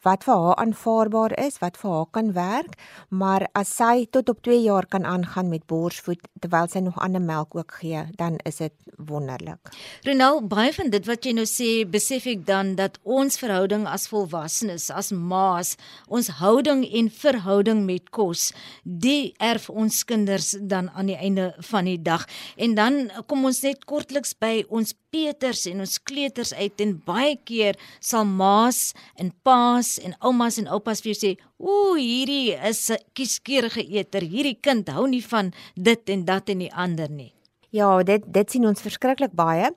wat 0.07 0.25
vir 0.25 0.35
haar 0.35 0.57
aanvaarbaar 0.63 1.35
is, 1.43 1.59
wat 1.61 1.77
vir 1.81 1.91
haar 1.93 2.09
kan 2.17 2.33
werk, 2.37 2.77
maar 3.09 3.47
as 3.59 3.73
sy 3.77 4.07
tot 4.11 4.31
op 4.33 4.41
2 4.47 4.63
jaar 4.63 4.87
kan 4.89 5.05
aangaan 5.05 5.51
met 5.53 5.67
borsvoed 5.69 6.23
terwyl 6.41 6.69
sy 6.73 6.81
nog 6.85 6.99
ander 7.01 7.21
melk 7.21 7.55
ook 7.57 7.75
gee, 7.83 8.07
dan 8.17 8.39
is 8.49 8.63
dit 8.63 8.73
wonderlik. 8.97 9.73
Renal, 10.05 10.41
baie 10.49 10.73
van 10.77 10.91
dit 10.93 11.07
wat 11.09 11.25
jy 11.25 11.35
nou 11.37 11.47
sê, 11.49 11.85
besef 11.89 12.27
ek 12.31 12.47
dan 12.49 12.75
dat 12.81 12.99
ons 13.05 13.37
verhouding 13.41 13.87
as 13.89 14.09
volwassenes, 14.09 14.89
as 14.91 15.13
ma's, 15.13 15.77
ons 16.09 16.31
houding 16.41 16.85
en 16.87 17.11
verhouding 17.13 17.85
met 17.89 18.09
kos, 18.15 18.51
die 18.85 19.35
erf 19.39 19.69
ons 19.71 20.03
kinders 20.09 20.55
dan 20.61 20.91
aan 20.95 21.13
die 21.13 21.19
einde 21.19 21.51
van 21.71 21.89
die 21.89 21.99
dag. 22.01 22.27
En 22.57 22.77
dan 22.79 23.01
kom 23.29 23.45
ons 23.49 23.63
net 23.65 23.85
kortliks 23.89 24.20
by 24.41 24.65
ons 24.69 24.93
Peters 25.11 25.67
en 25.67 25.81
ons 25.81 25.99
kleuters 26.07 26.53
uit 26.55 26.81
en 26.85 26.93
baie 27.07 27.35
keer 27.49 27.79
sal 27.99 28.25
ma's 28.25 28.93
en 29.17 29.33
pa's 29.43 29.99
en 29.99 30.15
oumas 30.21 30.59
en 30.59 30.69
oupas 30.69 31.01
vir 31.03 31.13
jou 31.13 31.19
sê, 31.19 31.37
"Ooh, 31.59 31.97
hierdie 31.97 32.55
is 32.55 32.91
'n 32.91 32.99
kieskeurige 33.15 33.83
eter. 33.83 34.21
Hierdie 34.21 34.59
kind 34.61 34.89
hou 34.89 35.09
nie 35.09 35.23
van 35.23 35.53
dit 35.75 36.09
en 36.11 36.25
dat 36.25 36.49
en 36.49 36.59
die 36.59 36.75
ander 36.75 37.11
nie." 37.11 37.33
Ja, 37.71 38.03
dit 38.03 38.25
dit 38.27 38.51
sien 38.51 38.67
ons 38.67 38.83
verskriklik 38.83 39.31
baie. 39.33 39.69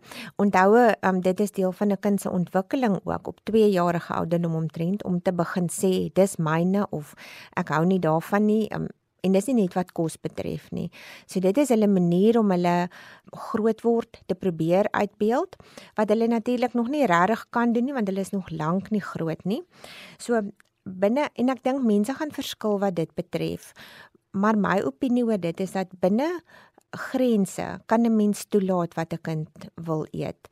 Onthou, 0.41 0.79
um, 1.06 1.21
dit 1.21 1.39
is 1.39 1.51
deel 1.51 1.71
van 1.71 1.91
'n 1.91 1.99
kind 1.99 2.21
se 2.21 2.29
ontwikkeling 2.29 2.99
ook 3.03 3.27
op 3.27 3.39
2 3.43 3.69
jarige 3.69 4.13
ouderdom 4.13 4.56
omtrent 4.56 5.03
om 5.03 5.21
te 5.21 5.34
begin 5.34 5.69
sê 5.69 6.10
dis 6.13 6.36
myne 6.38 6.88
of 6.89 7.13
ek 7.56 7.69
hou 7.69 7.86
nie 7.86 7.99
daarvan 7.99 8.45
nie. 8.45 8.73
Um, 8.73 8.88
en 9.23 9.36
dis 9.36 9.47
nie 9.49 9.55
net 9.62 9.75
wat 9.77 9.93
kos 9.95 10.17
betref 10.21 10.67
nie. 10.75 10.89
So 11.27 11.39
dit 11.43 11.57
is 11.57 11.71
hulle 11.73 11.88
manier 11.88 12.39
om 12.39 12.51
hulle 12.51 12.89
groot 13.49 13.83
word 13.86 14.19
te 14.27 14.36
probeer 14.36 14.89
uitbeeld 14.91 15.55
wat 15.99 16.12
hulle 16.12 16.27
natuurlik 16.27 16.75
nog 16.77 16.91
nie 16.91 17.07
regtig 17.09 17.47
kan 17.55 17.73
doen 17.73 17.88
nie 17.88 17.95
want 17.95 18.12
hulle 18.12 18.25
is 18.25 18.36
nog 18.36 18.51
lank 18.51 18.91
nie 18.91 19.03
groot 19.03 19.45
nie. 19.47 19.62
So 20.19 20.41
binne 20.83 21.29
en 21.39 21.53
ek 21.53 21.63
dink 21.63 21.86
mense 21.88 22.13
gaan 22.19 22.36
verskil 22.36 22.79
wat 22.83 22.99
dit 22.99 23.12
betref. 23.15 23.71
Maar 24.33 24.57
my 24.57 24.81
opinie 24.83 25.23
oor 25.23 25.39
dit 25.39 25.59
is 25.63 25.75
dat 25.77 25.93
binne 26.01 26.29
grense 26.93 27.79
kan 27.88 28.05
'n 28.05 28.15
mens 28.15 28.45
toelaat 28.45 28.93
wat 28.95 29.13
'n 29.13 29.21
kind 29.21 29.49
wil 29.75 30.05
eet. 30.12 30.49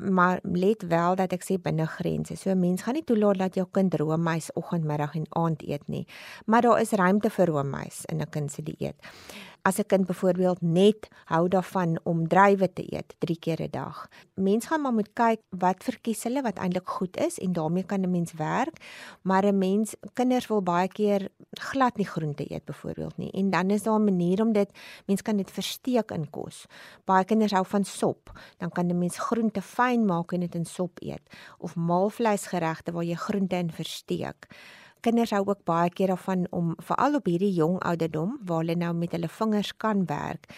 Maar 0.00 0.38
let 0.42 0.82
wel 0.82 1.14
dat 1.14 1.32
ek 1.32 1.44
sê 1.44 1.58
binne 1.62 1.86
grense. 1.86 2.36
So 2.36 2.50
'n 2.50 2.60
mens 2.60 2.82
gaan 2.82 2.94
nie 2.94 3.04
toelaat 3.04 3.38
dat 3.38 3.54
jou 3.54 3.66
kind 3.70 3.94
roomys 3.94 4.52
oggend, 4.52 4.84
middag 4.84 5.14
en 5.14 5.26
aand 5.28 5.62
eet 5.62 5.88
nie. 5.88 6.06
Maar 6.46 6.62
daar 6.62 6.80
is 6.80 6.90
ruimte 6.90 7.30
vir 7.30 7.46
roomys 7.46 8.04
in 8.04 8.20
'n 8.20 8.30
kind 8.30 8.52
se 8.52 8.62
dieet 8.62 8.96
as 9.62 9.78
'n 9.78 9.86
kind 9.86 10.06
byvoorbeeld 10.06 10.60
net 10.60 11.08
hou 11.24 11.48
daarvan 11.48 12.00
om 12.02 12.28
druiwe 12.28 12.72
te 12.72 12.84
eet 12.94 13.14
3 13.18 13.38
keer 13.38 13.62
'n 13.62 13.70
dag. 13.70 14.08
Mens 14.34 14.66
gaan 14.66 14.80
maar 14.80 14.92
moet 14.92 15.12
kyk 15.12 15.40
wat 15.48 15.84
verkies 15.84 16.22
hulle 16.22 16.42
wat 16.42 16.58
eintlik 16.58 16.88
goed 16.88 17.16
is 17.16 17.38
en 17.38 17.52
daarmee 17.52 17.84
kan 17.84 18.00
'n 18.00 18.10
mens 18.10 18.32
werk. 18.32 18.76
Maar 19.22 19.44
'n 19.44 19.58
mens 19.58 19.94
kinders 20.12 20.46
wil 20.46 20.62
baie 20.62 20.88
keer 20.88 21.28
glad 21.50 21.96
nie 21.96 22.06
groente 22.06 22.52
eet 22.52 22.64
byvoorbeeld 22.64 23.16
nie. 23.16 23.30
En 23.30 23.50
dan 23.50 23.70
is 23.70 23.82
daar 23.82 24.00
'n 24.00 24.04
manier 24.04 24.42
om 24.42 24.52
dit 24.52 24.70
mens 25.06 25.22
kan 25.22 25.36
dit 25.36 25.50
versteek 25.50 26.10
in 26.10 26.30
kos. 26.30 26.66
Baie 27.04 27.24
kinders 27.24 27.52
hou 27.52 27.66
van 27.66 27.84
sop. 27.84 28.32
Dan 28.58 28.70
kan 28.70 28.86
'n 28.86 28.98
mens 28.98 29.18
groente 29.18 29.62
fyn 29.62 30.04
maak 30.04 30.32
en 30.32 30.40
dit 30.40 30.54
in 30.54 30.64
sop 30.64 30.98
eet 31.02 31.22
of 31.58 31.76
maalvleisgeregte 31.76 32.92
waar 32.92 33.04
jy 33.04 33.14
groente 33.14 33.56
in 33.56 33.70
versteek 33.70 34.46
kinders 35.00 35.32
hou 35.34 35.42
ook 35.46 35.64
baie 35.64 35.90
keer 35.90 36.12
daarvan 36.12 36.46
om 36.56 36.74
veral 36.78 37.18
op 37.18 37.26
hierdie 37.26 37.52
jong 37.56 37.78
ouderdom 37.86 38.36
waar 38.46 38.62
hulle 38.62 38.76
nou 38.78 38.92
met 38.94 39.12
hulle 39.16 39.28
vingers 39.28 39.72
kan 39.76 40.04
werk 40.06 40.48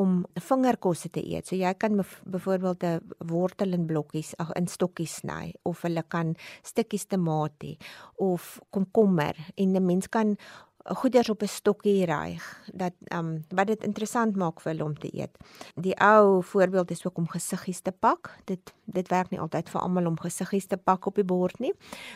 om 0.00 0.22
vingerkosse 0.34 1.10
te 1.10 1.22
eet. 1.22 1.46
So 1.46 1.56
jy 1.56 1.72
kan 1.74 1.96
byvoorbeeld 2.24 2.84
'n 2.84 3.00
wortel 3.18 3.72
in 3.72 3.86
blokkies, 3.86 4.34
ag 4.38 4.52
in 4.56 4.66
stokkies 4.66 5.16
sny 5.20 5.54
of 5.62 5.82
hulle 5.82 6.02
kan 6.08 6.34
stukkies 6.62 7.04
tamatie 7.04 7.78
of 8.16 8.58
komkommer 8.70 9.36
en 9.56 9.76
'n 9.76 9.86
mens 9.86 10.08
kan 10.08 10.36
goeders 10.84 11.28
op 11.30 11.42
'n 11.42 11.46
stokkie 11.46 12.04
ryg 12.04 12.60
dat 12.72 12.92
ehm 13.04 13.26
um, 13.26 13.44
wat 13.48 13.66
dit 13.66 13.82
interessant 13.84 14.36
maak 14.36 14.60
vir 14.60 14.72
hulle 14.72 14.84
om 14.84 14.98
te 14.98 15.10
eet. 15.14 15.30
Die 15.74 15.96
ou 16.00 16.42
voorbeeld 16.42 16.90
is 16.90 17.06
ook 17.06 17.16
om 17.16 17.28
gesiggies 17.28 17.80
te 17.80 17.92
pak. 17.92 18.38
Dit 18.44 18.74
dit 18.84 19.08
werk 19.08 19.30
nie 19.30 19.40
altyd 19.40 19.68
vir 19.68 19.80
almal 19.80 20.06
om 20.06 20.20
gesiggies 20.20 20.66
te 20.66 20.76
pak 20.76 21.06
op 21.06 21.14
die 21.14 21.24
bord 21.24 21.58
nie. 21.58 21.72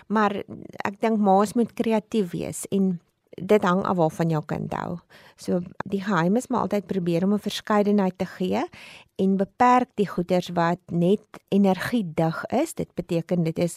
Maar 0.06 0.42
ek 0.84 1.00
dink 1.00 1.18
ma's 1.18 1.52
moet 1.52 1.72
kreatief 1.72 2.30
wees 2.30 2.66
en 2.68 3.00
dit 3.36 3.62
hang 3.62 3.82
af 3.84 3.96
waarvan 3.96 4.30
jou 4.32 4.42
kind 4.48 4.72
hou. 4.72 4.98
So 5.36 5.60
die 5.84 6.00
geheim 6.00 6.36
is 6.36 6.48
maar 6.48 6.64
altyd 6.64 6.86
probeer 6.88 7.24
om 7.24 7.32
'n 7.34 7.38
verskeidenheid 7.38 8.18
te 8.18 8.26
gee 8.26 8.64
en 9.16 9.36
beperk 9.36 9.88
die 9.94 10.08
goeders 10.08 10.48
wat 10.48 10.80
net 10.90 11.20
energiedig 11.48 12.44
is. 12.46 12.74
Dit 12.74 12.94
beteken 12.94 13.42
dit 13.42 13.58
is 13.58 13.76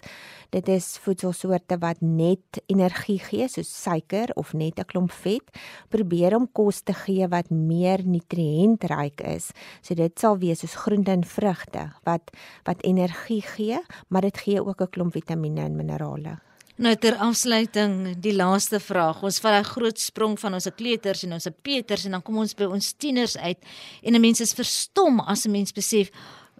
dit 0.49 0.67
is 0.67 0.97
voedselsoorte 0.97 1.77
wat 1.77 1.97
net 1.99 2.63
energie 2.65 3.19
gee 3.19 3.47
soos 3.47 3.81
suiker 3.81 4.31
of 4.35 4.53
net 4.53 4.79
'n 4.79 4.85
klomp 4.85 5.11
vet. 5.11 5.43
Probeer 5.89 6.35
om 6.35 6.51
kos 6.51 6.81
te 6.81 6.93
gee 6.93 7.27
wat 7.27 7.49
meer 7.49 7.99
nutriëntryk 8.03 9.21
is. 9.21 9.51
So 9.81 9.93
dit 9.93 10.19
sal 10.19 10.37
wees 10.37 10.59
soos 10.59 10.75
groente 10.75 11.11
en 11.11 11.23
vrugte 11.23 11.91
wat 12.03 12.31
wat 12.63 12.83
energie 12.83 13.41
gee, 13.41 13.79
maar 14.07 14.21
dit 14.21 14.37
gee 14.37 14.65
ook 14.65 14.81
'n 14.81 14.89
klomp 14.89 15.11
vitamiene 15.11 15.61
en 15.61 15.75
minerale. 15.75 16.48
Nou 16.79 16.93
ter 16.95 17.17
afsluiting, 17.19 18.13
die 18.23 18.31
laaste 18.31 18.79
vraag. 18.79 19.17
Ons 19.27 19.41
vat 19.43 19.59
'n 19.59 19.67
groot 19.67 19.99
sprong 19.99 20.39
van 20.39 20.53
ons 20.53 20.67
kleuters 20.75 21.23
en 21.23 21.33
ons 21.33 21.47
peters 21.61 22.05
en 22.05 22.11
dan 22.11 22.21
kom 22.21 22.37
ons 22.37 22.53
by 22.55 22.63
ons 22.63 22.93
tieners 22.93 23.37
uit 23.37 23.57
en 24.03 24.15
'n 24.15 24.21
mens 24.21 24.39
is 24.39 24.53
verstom 24.53 25.19
as 25.19 25.45
'n 25.45 25.51
mens 25.51 25.73
besef 25.73 26.09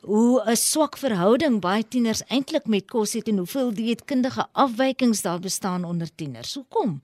hoe 0.04 0.42
'n 0.46 0.56
swak 0.56 0.98
verhouding 0.98 1.62
baie 1.62 1.88
tieners 1.88 2.22
eintlik 2.28 2.68
met 2.68 2.86
kos 2.86 3.14
het 3.14 3.28
en 3.28 3.38
hoeveel 3.38 3.74
dieetkundige 3.74 4.46
afwykings 4.52 5.22
daar 5.22 5.40
bestaan 5.40 5.86
onder 5.86 6.10
tieners. 6.16 6.54
Hoekom? 6.54 7.02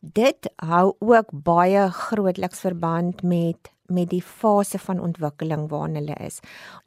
Dit 0.00 0.50
hou 0.56 0.96
ook 0.98 1.28
baie 1.30 1.90
grootliks 1.90 2.58
verband 2.58 3.22
met 3.22 3.75
met 3.88 4.10
die 4.10 4.22
fase 4.22 4.78
van 4.78 5.00
ontwikkeling 5.00 5.68
waarin 5.70 5.94
hulle 6.00 6.16
is. 6.26 6.40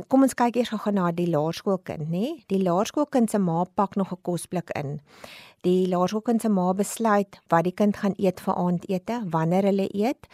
Kom 0.08 0.24
ons 0.24 0.34
kyk 0.34 0.56
eers 0.56 0.70
gou 0.70 0.94
na 0.94 1.12
die 1.12 1.28
laerskoolkind, 1.30 2.10
nê? 2.10 2.44
Die 2.52 2.62
laerskoolkind 2.64 3.32
se 3.32 3.40
ma 3.40 3.64
pak 3.64 3.96
nog 3.96 4.12
'n 4.12 4.22
kosblik 4.22 4.70
in. 4.76 5.00
Die 5.62 5.88
laerskoolkind 5.88 6.42
se 6.42 6.50
ma 6.50 6.74
besluit 6.74 7.40
wat 7.50 7.64
die 7.64 7.76
kind 7.76 7.98
gaan 7.98 8.14
eet 8.18 8.40
vir 8.40 8.56
aandete, 8.56 9.22
wanneer 9.30 9.64
hulle 9.64 9.90
eet. 9.94 10.28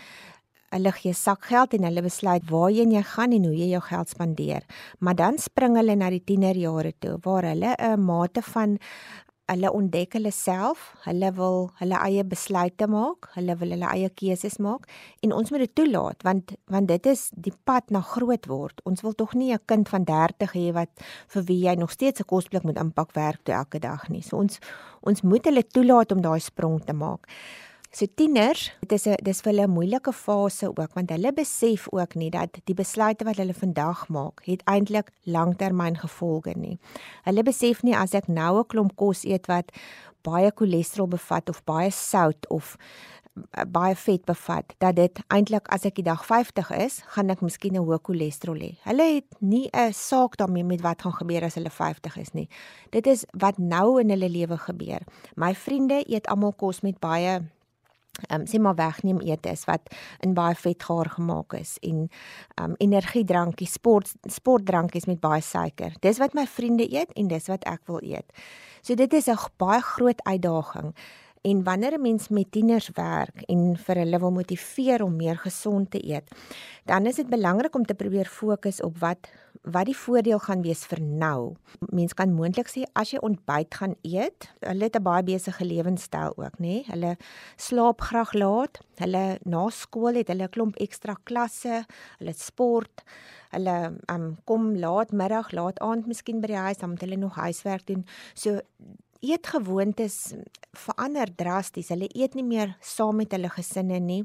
Hulle 0.70 0.92
gee 0.92 1.14
sakgeld 1.14 1.74
en 1.74 1.84
hulle 1.84 2.02
besluit 2.02 2.44
waarheen 2.50 2.92
jy 2.92 3.02
gaan 3.02 3.32
en 3.32 3.46
hoe 3.46 3.56
jy 3.56 3.70
jou 3.72 3.82
geld 3.82 4.10
spandeer. 4.10 4.64
Maar 5.00 5.16
dan 5.16 5.38
spring 5.38 5.78
hulle 5.78 5.96
na 5.96 6.10
die 6.10 6.24
tienerjare 6.24 6.94
toe 7.00 7.18
waar 7.24 7.44
hulle 7.44 7.76
'n 7.80 8.00
mate 8.06 8.42
van 8.42 8.78
hulle 9.52 9.70
ontdek 9.78 10.16
hulle 10.18 10.32
self, 10.34 10.88
hulle 11.06 11.30
wil 11.38 11.68
hulle 11.80 11.98
eie 12.08 12.24
besluite 12.26 12.88
maak, 12.90 13.28
hulle 13.36 13.56
wil 13.60 13.76
hulle 13.76 13.90
eie 13.92 14.10
keuses 14.22 14.58
maak 14.64 14.88
en 15.26 15.36
ons 15.38 15.52
moet 15.54 15.62
dit 15.66 15.74
toelaat 15.78 16.26
want 16.26 16.56
want 16.74 16.90
dit 16.90 17.10
is 17.12 17.28
die 17.48 17.54
pad 17.70 17.94
na 17.94 18.02
groot 18.02 18.50
word. 18.50 18.82
Ons 18.90 19.06
wil 19.06 19.14
tog 19.14 19.36
nie 19.38 19.54
'n 19.54 19.60
kind 19.66 19.90
van 19.90 20.06
30 20.06 20.54
hê 20.54 20.74
wat 20.74 20.90
vir 21.28 21.44
wie 21.44 21.62
jy 21.68 21.76
nog 21.76 21.92
steeds 21.92 22.22
'n 22.22 22.26
kosblik 22.26 22.64
moet 22.64 22.80
inpak 22.80 23.14
werk 23.14 23.44
toe 23.44 23.56
elke 23.56 23.80
dag 23.80 24.10
nie. 24.10 24.22
So 24.22 24.38
ons 24.38 24.60
ons 25.02 25.22
moet 25.22 25.46
hulle 25.46 25.64
toelaat 25.64 26.12
om 26.12 26.22
daai 26.22 26.40
sprong 26.40 26.84
te 26.86 26.94
maak. 26.94 27.28
So 27.96 28.06
tieners, 28.16 28.74
dit 28.82 28.92
is 28.92 29.06
'n 29.08 29.16
dis 29.24 29.40
vir 29.42 29.52
hulle 29.52 29.68
'n 29.68 29.72
moeilike 29.72 30.14
fase 30.14 30.68
ook 30.68 30.94
want 30.94 31.10
hulle 31.10 31.32
besef 31.34 31.88
ook 31.92 32.16
nie 32.16 32.30
dat 32.30 32.50
die 32.66 32.76
besluite 32.76 33.24
wat 33.24 33.38
hulle 33.38 33.54
vandag 33.54 34.08
maak, 34.08 34.42
het 34.44 34.62
eintlik 34.66 35.12
langtermyn 35.24 35.98
gevolge 35.98 36.54
nie. 36.58 36.78
Hulle 37.24 37.44
besef 37.44 37.84
nie 37.84 37.96
as 37.96 38.14
ek 38.14 38.28
nou 38.28 38.60
'n 38.60 38.68
klomp 38.68 38.96
kos 38.96 39.24
eet 39.24 39.46
wat 39.48 39.72
baie 40.24 40.52
cholesterol 40.56 41.08
bevat 41.08 41.50
of 41.50 41.64
baie 41.64 41.90
sout 41.92 42.50
of 42.50 42.76
eh, 43.54 43.64
baie 43.64 43.96
vet 43.96 44.26
bevat 44.26 44.74
dat 44.78 44.96
dit 44.96 45.20
eintlik 45.28 45.68
as 45.68 45.86
ek 45.86 45.96
die 45.96 46.04
dag 46.04 46.26
50 46.26 46.72
is, 46.72 47.02
gaan 47.06 47.30
ek 47.30 47.42
miskien 47.42 47.76
'n 47.76 47.86
hoë 47.86 48.02
cholesterol 48.02 48.60
hê. 48.60 48.76
Hulle 48.84 49.14
het 49.14 49.26
nie 49.40 49.70
'n 49.72 49.94
saak 49.94 50.36
daarmee 50.36 50.64
met 50.64 50.82
wat 50.82 51.02
gaan 51.02 51.14
gebeur 51.14 51.44
as 51.44 51.56
hulle 51.56 51.70
50 51.70 52.18
is 52.18 52.34
nie. 52.34 52.50
Dit 52.90 53.08
is 53.08 53.26
wat 53.32 53.58
nou 53.58 54.02
in 54.02 54.10
hulle 54.10 54.30
lewe 54.30 54.58
gebeur. 54.58 55.02
My 55.36 55.56
vriende 55.56 56.04
eet 56.08 56.28
almal 56.28 56.54
kos 56.54 56.82
met 56.82 57.00
baie 57.00 57.42
um, 58.30 58.46
sê 58.46 58.60
maar 58.60 58.76
wegneem 58.76 59.20
eetes 59.22 59.66
wat 59.66 59.94
in 60.20 60.34
baie 60.34 60.56
vet 60.56 60.84
gaar 60.84 61.10
gemaak 61.18 61.54
is 61.54 61.78
en 61.82 62.08
ehm 62.56 62.72
um, 62.72 62.76
energiedrankies, 62.78 63.74
sport 63.80 64.14
sportdrankies 64.24 65.06
met 65.06 65.20
baie 65.20 65.42
suiker. 65.42 65.94
Dis 66.00 66.18
wat 66.18 66.34
my 66.34 66.48
vriende 66.48 66.88
eet 66.92 67.12
en 67.16 67.28
dis 67.28 67.48
wat 67.48 67.64
ek 67.64 67.82
wil 67.86 68.00
eet. 68.04 68.32
So 68.82 68.96
dit 68.96 69.14
is 69.14 69.28
'n 69.28 69.38
baie 69.58 69.82
groot 69.82 70.24
uitdaging. 70.24 70.96
En 71.46 71.64
wanneer 71.64 71.94
'n 71.94 72.02
mens 72.02 72.28
met 72.28 72.52
tieners 72.52 72.90
werk 72.94 73.42
en 73.42 73.78
vir 73.78 73.96
hulle 73.96 74.20
wil 74.20 74.32
motiveer 74.32 75.04
om 75.04 75.16
meer 75.16 75.38
gesond 75.38 75.92
te 75.92 76.06
eet, 76.06 76.32
dan 76.86 77.06
is 77.06 77.16
dit 77.16 77.30
belangrik 77.30 77.76
om 77.76 77.86
te 77.86 77.94
probeer 77.94 78.26
fokus 78.26 78.82
op 78.82 78.98
wat 78.98 79.30
wat 79.62 79.86
die 79.86 79.98
voordeel 79.98 80.40
gaan 80.40 80.62
wees 80.62 80.86
vir 80.86 81.02
nou. 81.02 81.56
Mens 81.90 82.14
kan 82.14 82.34
moontlik 82.34 82.68
sê 82.70 82.84
as 82.94 83.12
jy 83.12 83.20
ontbyt 83.22 83.76
gaan 83.76 83.96
eet, 84.02 84.54
hulle 84.60 84.84
het 84.84 84.96
'n 84.96 85.04
baie 85.04 85.24
besige 85.24 85.66
lewenstyl 85.66 86.34
ook, 86.38 86.60
nê? 86.60 86.84
Hulle 86.86 87.18
slaap 87.56 88.02
graag 88.02 88.34
laat. 88.34 88.80
Hulle 88.96 89.40
na 89.44 89.70
skool 89.70 90.14
het 90.14 90.28
hulle 90.28 90.44
'n 90.44 90.50
klomp 90.50 90.76
ekstra 90.76 91.16
klasse, 91.24 91.86
hulle 92.20 92.34
sport. 92.34 93.04
Hulle 93.50 93.98
um, 94.10 94.38
kom 94.44 94.76
laat 94.76 95.12
middag, 95.12 95.52
laat 95.52 95.80
aand 95.80 96.08
miskien 96.08 96.42
by 96.42 96.48
die 96.48 96.56
huis, 96.56 96.78
dan 96.78 96.90
moet 96.90 97.02
hulle 97.02 97.18
nog 97.18 97.36
huiswerk 97.36 97.86
doen. 97.86 98.06
So 98.34 98.62
eetgewoontes 99.26 100.34
verander 100.76 101.32
drasties. 101.36 101.90
Hulle 101.94 102.10
eet 102.14 102.36
nie 102.36 102.46
meer 102.46 102.76
saam 102.82 103.22
met 103.22 103.34
hulle 103.36 103.50
gesinne 103.50 104.00
nie 104.00 104.24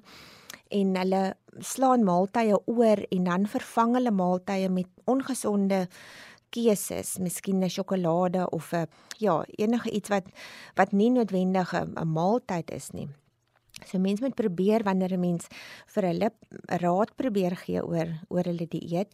en 0.70 0.96
hulle 0.96 1.22
slaan 1.66 2.04
maaltye 2.06 2.58
oor 2.70 3.02
en 3.10 3.24
dan 3.26 3.46
vervang 3.50 3.96
hulle 3.98 4.12
maaltye 4.14 4.68
met 4.70 4.90
ongesonde 5.10 5.86
keuses, 6.50 7.18
miskien 7.18 7.62
'n 7.62 7.70
sjokolade 7.70 8.50
of 8.50 8.72
'n 8.72 8.86
ja, 9.18 9.44
enige 9.58 9.90
iets 9.90 10.08
wat 10.08 10.26
wat 10.76 10.92
nie 10.92 11.10
noodwendig 11.10 11.72
'n 11.74 12.08
maaltyd 12.08 12.70
is 12.70 12.90
nie. 12.92 13.08
So 13.86 13.98
mense 13.98 14.22
moet 14.22 14.34
probeer 14.34 14.82
wanneer 14.82 15.12
'n 15.12 15.20
mens 15.20 15.46
vir 15.86 16.02
hulle 16.02 16.30
raad 16.66 17.16
probeer 17.16 17.56
gee 17.56 17.82
oor 17.82 18.08
oor 18.28 18.44
hulle 18.44 18.66
dieet. 18.68 19.08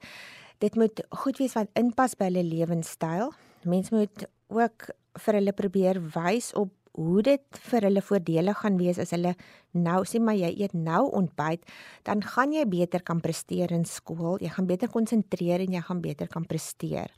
Dit 0.59 0.75
moet 0.75 1.01
goed 1.11 1.39
wees 1.39 1.55
wat 1.55 1.69
inpas 1.75 2.15
by 2.15 2.25
hulle 2.25 2.45
lewenstyl. 2.45 3.33
Mense 3.65 3.95
moet 3.95 4.27
ook 4.53 4.91
vir 5.25 5.39
hulle 5.41 5.55
probeer 5.57 6.01
wys 6.15 6.53
op 6.55 6.73
hoe 6.97 7.23
dit 7.25 7.61
vir 7.69 7.87
hulle 7.89 8.03
voordelig 8.05 8.63
gaan 8.63 8.79
wees 8.81 8.99
as 9.03 9.13
hulle 9.13 9.35
nou 9.77 10.01
sê 10.09 10.21
maar 10.23 10.39
jy 10.39 10.49
eet 10.65 10.73
nou 10.73 11.05
ontbyt, 11.19 11.67
dan 12.09 12.25
gaan 12.25 12.55
jy 12.57 12.65
beter 12.69 13.05
kan 13.05 13.21
presteer 13.21 13.75
in 13.77 13.85
skool, 13.89 14.41
jy 14.41 14.51
gaan 14.55 14.69
beter 14.69 14.93
konsentreer 14.93 15.67
en 15.67 15.77
jy 15.77 15.85
gaan 15.85 16.01
beter 16.01 16.31
kan 16.33 16.49
presteer. 16.49 17.13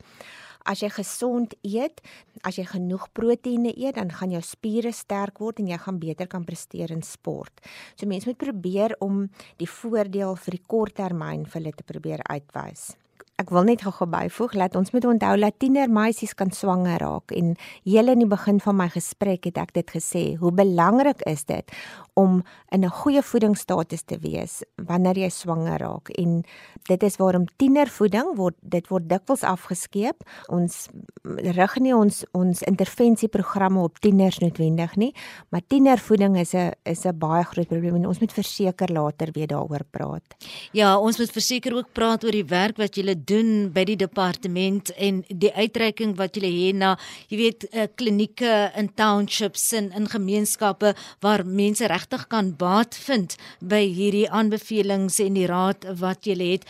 As 0.69 0.83
jy 0.83 0.91
gesond 0.93 1.55
eet, 1.65 2.03
as 2.45 2.59
jy 2.59 2.67
genoeg 2.67 3.07
proteïene 3.17 3.71
eet, 3.71 3.95
dan 3.97 4.11
gaan 4.13 4.35
jou 4.35 4.43
spiere 4.45 4.91
sterk 4.93 5.39
word 5.41 5.63
en 5.63 5.71
jy 5.71 5.79
gaan 5.81 6.03
beter 6.03 6.29
kan 6.29 6.45
presteer 6.45 6.93
in 6.93 7.07
sport. 7.07 7.63
So 7.95 8.11
mense 8.11 8.29
moet 8.29 8.43
probeer 8.43 8.99
om 9.05 9.29
die 9.63 9.71
voordeel 9.71 10.35
vir 10.37 10.59
die 10.59 10.67
korttermyn 10.67 11.47
vir 11.47 11.63
hulle 11.63 11.77
te 11.79 11.87
probeer 11.87 12.27
uitwys 12.27 12.97
ek 13.39 13.53
wil 13.55 13.69
net 13.69 13.85
gou-gou 13.87 14.09
byvoeg 14.11 14.57
dat 14.59 14.75
ons 14.75 14.91
moet 14.91 15.05
onthou 15.07 15.37
dat 15.39 15.55
tienermeisies 15.63 16.35
kan 16.35 16.51
swanger 16.51 16.99
raak. 16.99 17.31
En 17.31 17.53
heel 17.87 18.11
in 18.11 18.25
die 18.25 18.27
begin 18.27 18.59
van 18.59 18.75
my 18.81 18.89
gesprek 18.91 19.47
het 19.47 19.61
ek 19.63 19.77
dit 19.77 19.93
gesê 19.95 20.23
hoe 20.41 20.51
belangrik 20.51 21.23
is 21.31 21.45
dit 21.47 21.77
om 22.19 22.43
in 22.75 22.83
'n 22.85 22.91
goeie 22.91 23.23
voedingsstatus 23.23 24.03
te 24.03 24.19
wees 24.19 24.63
wanneer 24.75 25.19
jy 25.19 25.29
swanger 25.29 25.79
raak? 25.79 26.11
En 26.19 26.43
dit 26.89 27.03
is 27.03 27.17
waarom 27.17 27.47
tienervoeding 27.57 28.37
word 28.37 28.57
dit 28.61 28.89
word 28.89 29.09
dikwels 29.09 29.43
afgeskeep. 29.43 30.17
Ons 30.49 30.89
rig 31.37 31.79
nie 31.79 31.95
ons 31.95 32.25
ons 32.33 32.63
intervensieprogramme 32.63 33.83
op 33.83 33.99
tieners 33.99 34.39
noodwendig 34.39 34.97
nie 34.97 35.15
maar 35.51 35.63
tienervoeding 35.67 36.39
is 36.39 36.55
'n 36.55 36.73
is 36.85 37.05
'n 37.07 37.19
baie 37.19 37.45
groot 37.45 37.69
probleem 37.69 37.95
en 37.95 38.07
ons 38.07 38.19
moet 38.19 38.33
verseker 38.33 38.93
later 38.93 39.29
weer 39.33 39.47
daaroor 39.47 39.85
praat. 39.91 40.37
Ja 40.73 40.99
ons 40.99 41.19
moet 41.19 41.31
verseker 41.31 41.75
ook 41.75 41.93
praat 41.93 42.25
oor 42.25 42.33
die 42.33 42.45
werk 42.45 42.77
wat 42.77 42.97
jy 42.97 43.03
doen 43.29 43.71
by 43.73 43.85
die 43.85 43.99
departement 44.01 44.91
en 44.97 45.23
die 45.29 45.53
uitreiking 45.53 46.17
wat 46.17 46.37
jy 46.37 46.49
het 46.49 46.81
na 46.81 46.97
jy 47.29 47.37
weet 47.45 47.69
uh, 47.71 47.87
klinieke 47.95 48.73
in 48.75 48.91
townships 48.95 49.73
en 49.73 49.93
in 49.93 50.09
gemeenskappe 50.09 50.95
waar 51.21 51.45
mense 51.47 51.87
reg 51.87 51.99
regtig 51.99 52.29
kan 52.29 52.53
baat 52.57 52.97
vind 52.97 53.37
by 53.61 53.83
hierdie 53.83 54.29
aanbevelings 54.31 55.19
en 55.25 55.35
die 55.35 55.49
raad 55.49 55.85
wat 55.99 56.27
jy 56.27 56.37
het. 56.39 56.65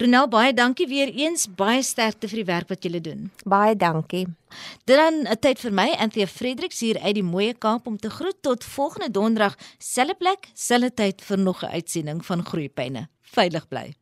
Ronel 0.00 0.28
baie 0.32 0.52
dankie 0.56 0.88
weer 0.88 1.12
eens 1.12 1.46
baie 1.46 1.82
sterkte 1.84 2.28
vir 2.28 2.42
die 2.42 2.48
werk 2.48 2.68
wat 2.72 2.84
jy 2.84 3.00
doen. 3.00 3.30
Baie 3.44 3.76
dankie. 3.76 4.26
Dit 4.84 4.96
dan 4.96 5.26
'n 5.28 5.38
tyd 5.40 5.58
vir 5.60 5.72
my 5.72 5.88
Anthea 5.98 6.26
Fredericks 6.26 6.80
hier 6.80 6.98
uit 7.00 7.14
die 7.14 7.22
mooie 7.22 7.54
Kaap 7.54 7.86
om 7.86 7.96
te 7.96 8.10
groet 8.10 8.42
tot 8.42 8.64
volgende 8.64 9.10
donderdag 9.10 9.56
selfe 9.78 10.14
plek, 10.18 10.48
selfe 10.54 10.94
tyd 10.94 11.22
vir 11.22 11.38
nog 11.38 11.62
'n 11.62 11.72
uitsending 11.72 12.24
van 12.24 12.44
Groeipyne. 12.44 13.08
Veilig 13.20 13.68
bly. 13.68 14.01